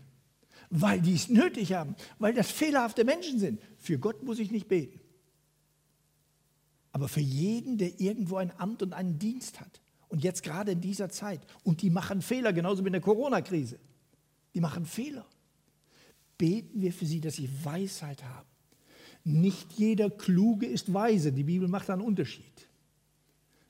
Weil 0.69 0.99
die 1.01 1.13
es 1.13 1.29
nötig 1.29 1.73
haben, 1.73 1.95
weil 2.19 2.33
das 2.33 2.51
fehlerhafte 2.51 3.05
Menschen 3.05 3.39
sind. 3.39 3.61
Für 3.77 3.97
Gott 3.97 4.23
muss 4.23 4.39
ich 4.39 4.51
nicht 4.51 4.67
beten. 4.67 4.99
Aber 6.95 7.09
für 7.09 7.19
jeden, 7.19 7.77
der 7.77 7.99
irgendwo 7.99 8.37
ein 8.37 8.57
Amt 8.57 8.81
und 8.81 8.93
einen 8.93 9.19
Dienst 9.19 9.59
hat 9.59 9.81
und 10.07 10.23
jetzt 10.23 10.43
gerade 10.43 10.71
in 10.71 10.79
dieser 10.79 11.09
Zeit 11.09 11.41
und 11.65 11.81
die 11.81 11.89
machen 11.89 12.21
Fehler, 12.21 12.53
genauso 12.53 12.83
wie 12.83 12.87
in 12.87 12.93
der 12.93 13.01
Corona-Krise. 13.01 13.77
Die 14.53 14.61
machen 14.61 14.85
Fehler 14.85 15.25
beten 16.37 16.81
wir 16.81 16.93
für 16.93 17.05
sie, 17.05 17.21
dass 17.21 17.35
sie 17.35 17.49
Weisheit 17.63 18.23
haben. 18.23 18.47
Nicht 19.23 19.73
jeder 19.73 20.09
Kluge 20.09 20.65
ist 20.65 20.93
weise. 20.93 21.31
Die 21.31 21.43
Bibel 21.43 21.67
macht 21.67 21.89
einen 21.89 22.01
Unterschied. 22.01 22.67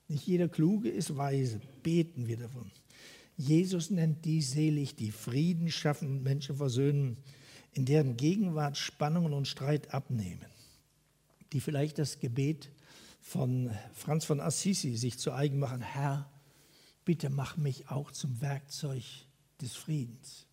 Nicht 0.07 0.27
jeder 0.27 0.47
Kluge 0.47 0.89
ist 0.89 1.15
weise. 1.15 1.61
Beten 1.81 2.27
wir 2.27 2.37
davon. 2.37 2.69
Jesus 3.37 3.89
nennt 3.89 4.23
die 4.25 4.41
selig, 4.41 4.95
die 4.95 5.11
Frieden 5.11 5.69
schaffen 5.69 6.09
und 6.09 6.23
Menschen 6.23 6.55
versöhnen, 6.55 7.17
in 7.73 7.85
deren 7.85 8.15
Gegenwart 8.15 8.77
Spannungen 8.77 9.33
und 9.33 9.47
Streit 9.47 9.93
abnehmen. 9.93 10.45
Die 11.51 11.59
vielleicht 11.59 11.99
das 11.99 12.19
Gebet 12.19 12.69
von 13.25 13.71
Franz 13.91 14.23
von 14.23 14.39
Assisi 14.39 14.95
sich 14.95 15.17
zu 15.17 15.33
eigen 15.33 15.57
machen. 15.57 15.81
Herr, 15.81 16.29
bitte 17.05 17.31
mach 17.31 17.57
mich 17.57 17.89
auch 17.89 18.11
zum 18.11 18.39
Werkzeug 18.39 19.03
des 19.59 19.75
Friedens. 19.75 20.45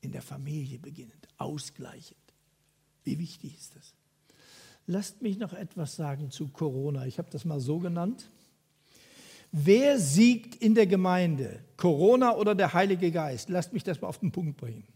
In 0.00 0.10
der 0.10 0.22
Familie 0.22 0.78
beginnend, 0.78 1.28
ausgleichend. 1.36 2.16
Wie 3.04 3.18
wichtig 3.18 3.54
ist 3.54 3.76
das? 3.76 3.92
Lasst 4.86 5.20
mich 5.20 5.36
noch 5.36 5.52
etwas 5.52 5.94
sagen 5.94 6.30
zu 6.30 6.48
Corona. 6.48 7.04
Ich 7.04 7.18
habe 7.18 7.28
das 7.30 7.44
mal 7.44 7.60
so 7.60 7.78
genannt. 7.78 8.30
Wer 9.52 9.98
siegt 9.98 10.54
in 10.56 10.74
der 10.74 10.86
Gemeinde? 10.86 11.62
Corona 11.76 12.34
oder 12.34 12.54
der 12.54 12.72
Heilige 12.72 13.12
Geist? 13.12 13.50
Lasst 13.50 13.74
mich 13.74 13.84
das 13.84 14.00
mal 14.00 14.08
auf 14.08 14.18
den 14.18 14.32
Punkt 14.32 14.56
bringen. 14.56 14.86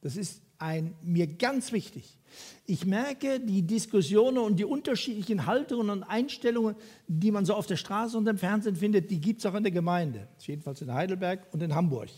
Das 0.00 0.16
ist 0.16 0.40
ein, 0.58 0.94
mir 1.02 1.26
ganz 1.26 1.72
wichtig. 1.72 2.18
Ich 2.66 2.84
merke 2.84 3.40
die 3.40 3.62
Diskussionen 3.62 4.38
und 4.38 4.56
die 4.56 4.64
unterschiedlichen 4.64 5.46
Haltungen 5.46 5.90
und 5.90 6.02
Einstellungen, 6.02 6.76
die 7.06 7.30
man 7.30 7.44
so 7.44 7.54
auf 7.54 7.66
der 7.66 7.76
Straße 7.76 8.16
und 8.18 8.28
im 8.28 8.38
Fernsehen 8.38 8.76
findet, 8.76 9.10
die 9.10 9.20
gibt 9.20 9.40
es 9.40 9.46
auch 9.46 9.54
in 9.54 9.62
der 9.62 9.72
Gemeinde. 9.72 10.28
Jedenfalls 10.40 10.82
in 10.82 10.92
Heidelberg 10.92 11.46
und 11.52 11.62
in 11.62 11.74
Hamburg. 11.74 12.10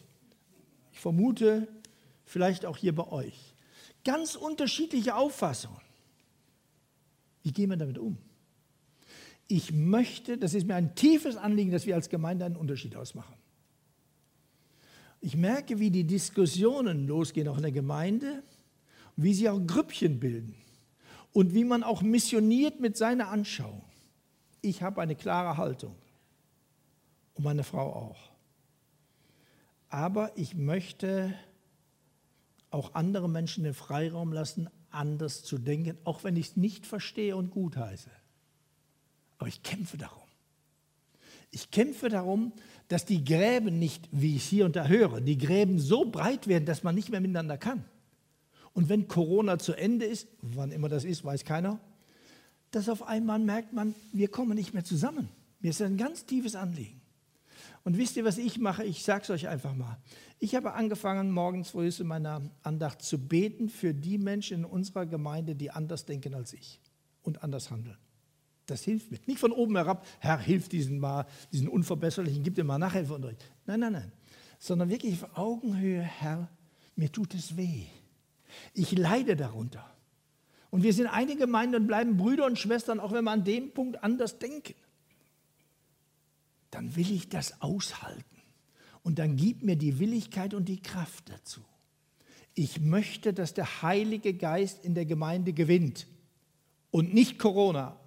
Ich 0.92 1.00
vermute, 1.00 1.68
vielleicht 2.24 2.66
auch 2.66 2.76
hier 2.76 2.94
bei 2.94 3.06
euch. 3.08 3.54
Ganz 4.04 4.34
unterschiedliche 4.34 5.14
Auffassungen. 5.14 5.80
Wie 7.42 7.52
gehen 7.52 7.70
wir 7.70 7.76
damit 7.76 7.98
um? 7.98 8.18
Ich 9.46 9.72
möchte, 9.72 10.38
das 10.38 10.54
ist 10.54 10.66
mir 10.66 10.74
ein 10.74 10.94
tiefes 10.94 11.36
Anliegen, 11.36 11.70
dass 11.70 11.86
wir 11.86 11.94
als 11.94 12.08
Gemeinde 12.08 12.44
einen 12.44 12.56
Unterschied 12.56 12.96
ausmachen. 12.96 13.34
Ich 15.20 15.36
merke, 15.36 15.78
wie 15.78 15.90
die 15.90 16.04
Diskussionen 16.04 17.06
losgehen, 17.06 17.48
auch 17.48 17.56
in 17.56 17.62
der 17.62 17.72
Gemeinde, 17.72 18.42
wie 19.16 19.34
sie 19.34 19.48
auch 19.48 19.60
Grüppchen 19.66 20.18
bilden 20.18 20.54
und 21.32 21.54
wie 21.54 21.64
man 21.64 21.82
auch 21.82 22.02
missioniert 22.02 22.80
mit 22.80 22.96
seiner 22.96 23.28
Anschauung. 23.28 23.84
Ich 24.62 24.82
habe 24.82 25.02
eine 25.02 25.16
klare 25.16 25.56
Haltung 25.56 25.94
und 27.34 27.44
meine 27.44 27.64
Frau 27.64 27.92
auch. 27.92 28.30
Aber 29.90 30.36
ich 30.36 30.54
möchte 30.54 31.34
auch 32.70 32.94
andere 32.94 33.28
Menschen 33.28 33.64
den 33.64 33.74
Freiraum 33.74 34.32
lassen, 34.32 34.70
anders 34.90 35.42
zu 35.42 35.58
denken, 35.58 35.98
auch 36.04 36.24
wenn 36.24 36.36
ich 36.36 36.50
es 36.50 36.56
nicht 36.56 36.86
verstehe 36.86 37.36
und 37.36 37.50
gutheiße. 37.50 38.10
Aber 39.38 39.48
ich 39.48 39.62
kämpfe 39.62 39.98
darum. 39.98 40.19
Ich 41.50 41.70
kämpfe 41.70 42.08
darum, 42.08 42.52
dass 42.88 43.04
die 43.04 43.24
Gräben 43.24 43.78
nicht, 43.78 44.08
wie 44.12 44.36
ich 44.36 44.44
hier 44.44 44.64
und 44.64 44.76
da 44.76 44.86
höre, 44.86 45.20
die 45.20 45.38
Gräben 45.38 45.78
so 45.78 46.04
breit 46.04 46.48
werden, 46.48 46.64
dass 46.64 46.82
man 46.82 46.94
nicht 46.94 47.10
mehr 47.10 47.20
miteinander 47.20 47.58
kann. 47.58 47.84
Und 48.72 48.88
wenn 48.88 49.08
Corona 49.08 49.58
zu 49.58 49.72
Ende 49.72 50.06
ist, 50.06 50.28
wann 50.42 50.70
immer 50.70 50.88
das 50.88 51.04
ist, 51.04 51.24
weiß 51.24 51.44
keiner, 51.44 51.80
dass 52.70 52.88
auf 52.88 53.02
einmal 53.02 53.38
merkt 53.38 53.72
man, 53.72 53.94
wir 54.12 54.28
kommen 54.28 54.54
nicht 54.54 54.74
mehr 54.74 54.84
zusammen. 54.84 55.28
Mir 55.60 55.70
ist 55.70 55.82
ein 55.82 55.96
ganz 55.96 56.24
tiefes 56.24 56.54
Anliegen. 56.54 57.00
Und 57.82 57.96
wisst 57.96 58.16
ihr, 58.16 58.24
was 58.24 58.38
ich 58.38 58.58
mache? 58.58 58.84
Ich 58.84 59.02
sage 59.02 59.24
es 59.24 59.30
euch 59.30 59.48
einfach 59.48 59.74
mal. 59.74 59.98
Ich 60.38 60.54
habe 60.54 60.74
angefangen, 60.74 61.30
morgens 61.30 61.70
früh 61.70 61.90
in 61.98 62.06
meiner 62.06 62.42
Andacht 62.62 63.02
zu 63.02 63.18
beten 63.18 63.68
für 63.68 63.94
die 63.94 64.18
Menschen 64.18 64.58
in 64.58 64.64
unserer 64.64 65.06
Gemeinde, 65.06 65.54
die 65.54 65.70
anders 65.70 66.04
denken 66.04 66.34
als 66.34 66.52
ich 66.52 66.80
und 67.22 67.42
anders 67.42 67.70
handeln. 67.70 67.96
Das 68.70 68.84
hilft 68.84 69.10
mir. 69.10 69.18
Nicht 69.26 69.40
von 69.40 69.50
oben 69.50 69.76
herab, 69.76 70.06
Herr, 70.20 70.38
hilf 70.38 70.68
diesen 70.68 71.00
mal, 71.00 71.26
diesen 71.52 71.68
Unverbesserlichen, 71.68 72.44
gib 72.44 72.54
dir 72.54 72.64
mal 72.64 72.78
Nachhilfeunterricht. 72.78 73.44
Nein, 73.66 73.80
nein, 73.80 73.92
nein. 73.92 74.12
Sondern 74.60 74.90
wirklich 74.90 75.22
auf 75.22 75.36
Augenhöhe, 75.36 76.00
Herr, 76.00 76.48
mir 76.94 77.10
tut 77.10 77.34
es 77.34 77.56
weh. 77.56 77.86
Ich 78.74 78.92
leide 78.92 79.36
darunter. 79.36 79.84
Und 80.70 80.84
wir 80.84 80.92
sind 80.92 81.08
eine 81.08 81.36
Gemeinde 81.36 81.78
und 81.78 81.88
bleiben 81.88 82.16
Brüder 82.16 82.46
und 82.46 82.58
Schwestern, 82.58 83.00
auch 83.00 83.12
wenn 83.12 83.24
wir 83.24 83.32
an 83.32 83.42
dem 83.42 83.72
Punkt 83.72 84.04
anders 84.04 84.38
denken. 84.38 84.74
Dann 86.70 86.94
will 86.94 87.10
ich 87.10 87.28
das 87.28 87.60
aushalten. 87.60 88.24
Und 89.02 89.18
dann 89.18 89.36
gib 89.36 89.64
mir 89.64 89.76
die 89.76 89.98
Willigkeit 89.98 90.54
und 90.54 90.68
die 90.68 90.80
Kraft 90.80 91.28
dazu. 91.28 91.62
Ich 92.54 92.80
möchte, 92.80 93.32
dass 93.32 93.54
der 93.54 93.82
Heilige 93.82 94.34
Geist 94.34 94.84
in 94.84 94.94
der 94.94 95.06
Gemeinde 95.06 95.52
gewinnt 95.52 96.06
und 96.90 97.14
nicht 97.14 97.38
Corona. 97.38 97.99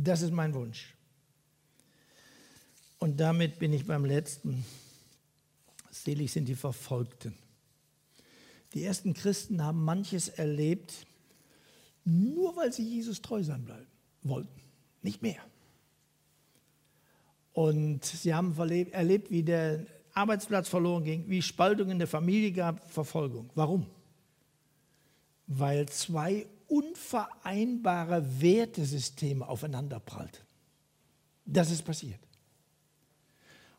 Das 0.00 0.22
ist 0.22 0.32
mein 0.32 0.54
Wunsch. 0.54 0.94
Und 3.00 3.18
damit 3.18 3.58
bin 3.58 3.72
ich 3.72 3.84
beim 3.84 4.04
letzten. 4.04 4.64
Selig 5.90 6.30
sind 6.30 6.46
die 6.46 6.54
Verfolgten. 6.54 7.34
Die 8.74 8.84
ersten 8.84 9.12
Christen 9.12 9.60
haben 9.60 9.84
manches 9.84 10.28
erlebt, 10.28 11.04
nur 12.04 12.54
weil 12.54 12.72
sie 12.72 12.84
Jesus 12.88 13.22
treu 13.22 13.42
sein 13.42 13.64
bleiben 13.64 13.88
wollten, 14.22 14.60
nicht 15.02 15.20
mehr. 15.20 15.42
Und 17.52 18.04
sie 18.04 18.34
haben 18.34 18.56
erlebt, 18.56 19.32
wie 19.32 19.42
der 19.42 19.84
Arbeitsplatz 20.14 20.68
verloren 20.68 21.02
ging, 21.02 21.28
wie 21.28 21.42
Spaltung 21.42 21.90
in 21.90 21.98
der 21.98 22.06
Familie 22.06 22.52
gab, 22.52 22.88
Verfolgung. 22.88 23.50
Warum? 23.56 23.86
Weil 25.48 25.88
zwei 25.88 26.46
unvereinbare 26.68 28.40
Wertesysteme 28.40 29.48
aufeinanderprallten. 29.48 30.44
Das 31.44 31.70
ist 31.70 31.82
passiert. 31.82 32.20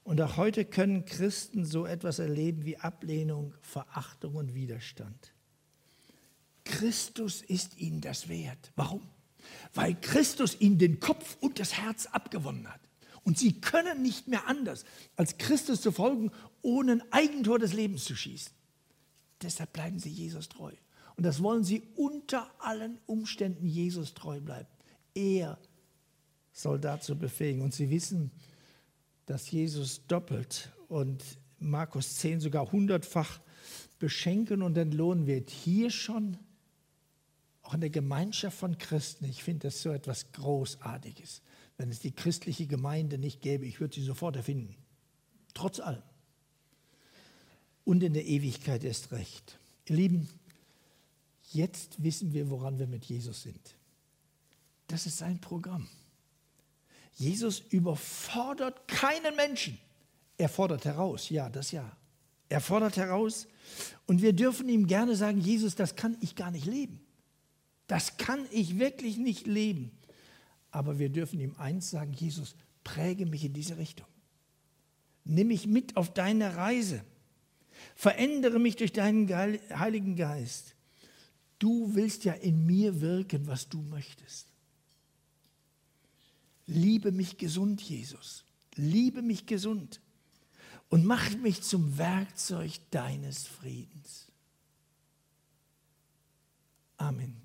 Und 0.03 0.19
auch 0.21 0.37
heute 0.37 0.65
können 0.65 1.05
Christen 1.05 1.65
so 1.65 1.85
etwas 1.85 2.19
erleben 2.19 2.65
wie 2.65 2.77
Ablehnung, 2.77 3.53
Verachtung 3.61 4.35
und 4.35 4.55
Widerstand. 4.55 5.33
Christus 6.63 7.41
ist 7.41 7.77
ihnen 7.77 8.01
das 8.01 8.27
wert. 8.27 8.71
Warum? 8.75 9.01
Weil 9.73 9.95
Christus 9.95 10.59
ihnen 10.59 10.79
den 10.79 10.99
Kopf 10.99 11.37
und 11.39 11.59
das 11.59 11.77
Herz 11.77 12.07
abgewonnen 12.07 12.67
hat. 12.67 12.81
Und 13.23 13.37
sie 13.37 13.61
können 13.61 14.01
nicht 14.01 14.27
mehr 14.27 14.47
anders, 14.47 14.85
als 15.15 15.37
Christus 15.37 15.81
zu 15.81 15.91
folgen, 15.91 16.31
ohne 16.61 16.93
ein 16.93 17.11
Eigentor 17.11 17.59
des 17.59 17.73
Lebens 17.73 18.05
zu 18.05 18.15
schießen. 18.15 18.51
Deshalb 19.41 19.73
bleiben 19.73 19.99
sie 19.99 20.09
Jesus 20.09 20.49
treu. 20.49 20.71
Und 21.19 21.23
das 21.23 21.43
wollen 21.43 21.65
sie 21.65 21.83
unter 21.97 22.49
allen 22.59 22.97
Umständen 23.05 23.65
Jesus 23.65 24.13
treu 24.13 24.39
bleiben. 24.39 24.69
Er 25.13 25.59
soll 26.53 26.79
dazu 26.79 27.17
befähigen. 27.17 27.61
Und 27.61 27.73
sie 27.73 27.89
wissen, 27.89 28.31
dass 29.25 29.51
Jesus 29.51 30.07
doppelt 30.07 30.71
und 30.87 31.21
Markus 31.59 32.15
10 32.19 32.39
sogar 32.39 32.71
hundertfach 32.71 33.41
beschenken 33.99 34.61
und 34.61 34.77
entlohnen 34.77 35.27
wird. 35.27 35.49
Hier 35.49 35.89
schon, 35.89 36.37
auch 37.63 37.73
in 37.73 37.81
der 37.81 37.89
Gemeinschaft 37.89 38.57
von 38.57 38.77
Christen, 38.77 39.25
ich 39.25 39.43
finde 39.43 39.67
das 39.67 39.81
so 39.81 39.89
etwas 39.89 40.31
Großartiges. 40.31 41.41
Wenn 41.75 41.89
es 41.89 41.99
die 41.99 42.11
christliche 42.11 42.65
Gemeinde 42.65 43.17
nicht 43.17 43.41
gäbe, 43.41 43.65
ich 43.65 43.81
würde 43.81 43.95
sie 43.95 44.05
sofort 44.05 44.37
erfinden. 44.37 44.73
Trotz 45.53 45.81
allem. 45.81 46.01
Und 47.83 48.03
in 48.03 48.13
der 48.13 48.25
Ewigkeit 48.25 48.85
erst 48.85 49.11
recht. 49.11 49.59
Ihr 49.89 49.97
Lieben, 49.97 50.29
jetzt 51.53 52.01
wissen 52.03 52.33
wir, 52.33 52.49
woran 52.49 52.79
wir 52.79 52.87
mit 52.87 53.05
Jesus 53.05 53.43
sind. 53.43 53.75
Das 54.87 55.05
ist 55.05 55.17
sein 55.17 55.39
Programm. 55.39 55.87
Jesus 57.13 57.59
überfordert 57.69 58.87
keinen 58.87 59.35
Menschen. 59.35 59.77
Er 60.37 60.49
fordert 60.49 60.85
heraus, 60.85 61.29
ja, 61.29 61.49
das 61.49 61.71
ja. 61.71 61.95
Er 62.47 62.61
fordert 62.61 62.97
heraus 62.97 63.47
und 64.07 64.21
wir 64.21 64.33
dürfen 64.33 64.69
ihm 64.69 64.87
gerne 64.87 65.15
sagen, 65.15 65.39
Jesus, 65.39 65.75
das 65.75 65.95
kann 65.95 66.17
ich 66.21 66.35
gar 66.35 66.49
nicht 66.49 66.65
leben. 66.65 66.99
Das 67.87 68.17
kann 68.17 68.45
ich 68.51 68.79
wirklich 68.79 69.17
nicht 69.17 69.45
leben. 69.45 69.91
Aber 70.71 70.97
wir 70.97 71.09
dürfen 71.09 71.39
ihm 71.39 71.55
eins 71.57 71.89
sagen, 71.89 72.13
Jesus, 72.13 72.55
präge 72.83 73.25
mich 73.25 73.43
in 73.43 73.53
diese 73.53 73.77
Richtung. 73.77 74.07
Nimm 75.25 75.47
mich 75.47 75.67
mit 75.67 75.97
auf 75.97 76.13
deine 76.13 76.55
Reise. 76.55 77.03
Verändere 77.95 78.59
mich 78.59 78.75
durch 78.75 78.93
deinen 78.93 79.29
Heiligen 79.29 80.15
Geist. 80.15 80.75
Du 81.59 81.93
willst 81.93 82.23
ja 82.23 82.33
in 82.33 82.65
mir 82.65 83.01
wirken, 83.01 83.45
was 83.47 83.67
du 83.67 83.81
möchtest. 83.81 84.47
Liebe 86.65 87.11
mich 87.11 87.37
gesund, 87.37 87.81
Jesus. 87.81 88.45
Liebe 88.75 89.21
mich 89.21 89.45
gesund 89.45 89.99
und 90.87 91.05
mach 91.05 91.35
mich 91.37 91.61
zum 91.61 91.97
Werkzeug 91.97 92.71
deines 92.91 93.45
Friedens. 93.45 94.27
Amen. 96.97 97.37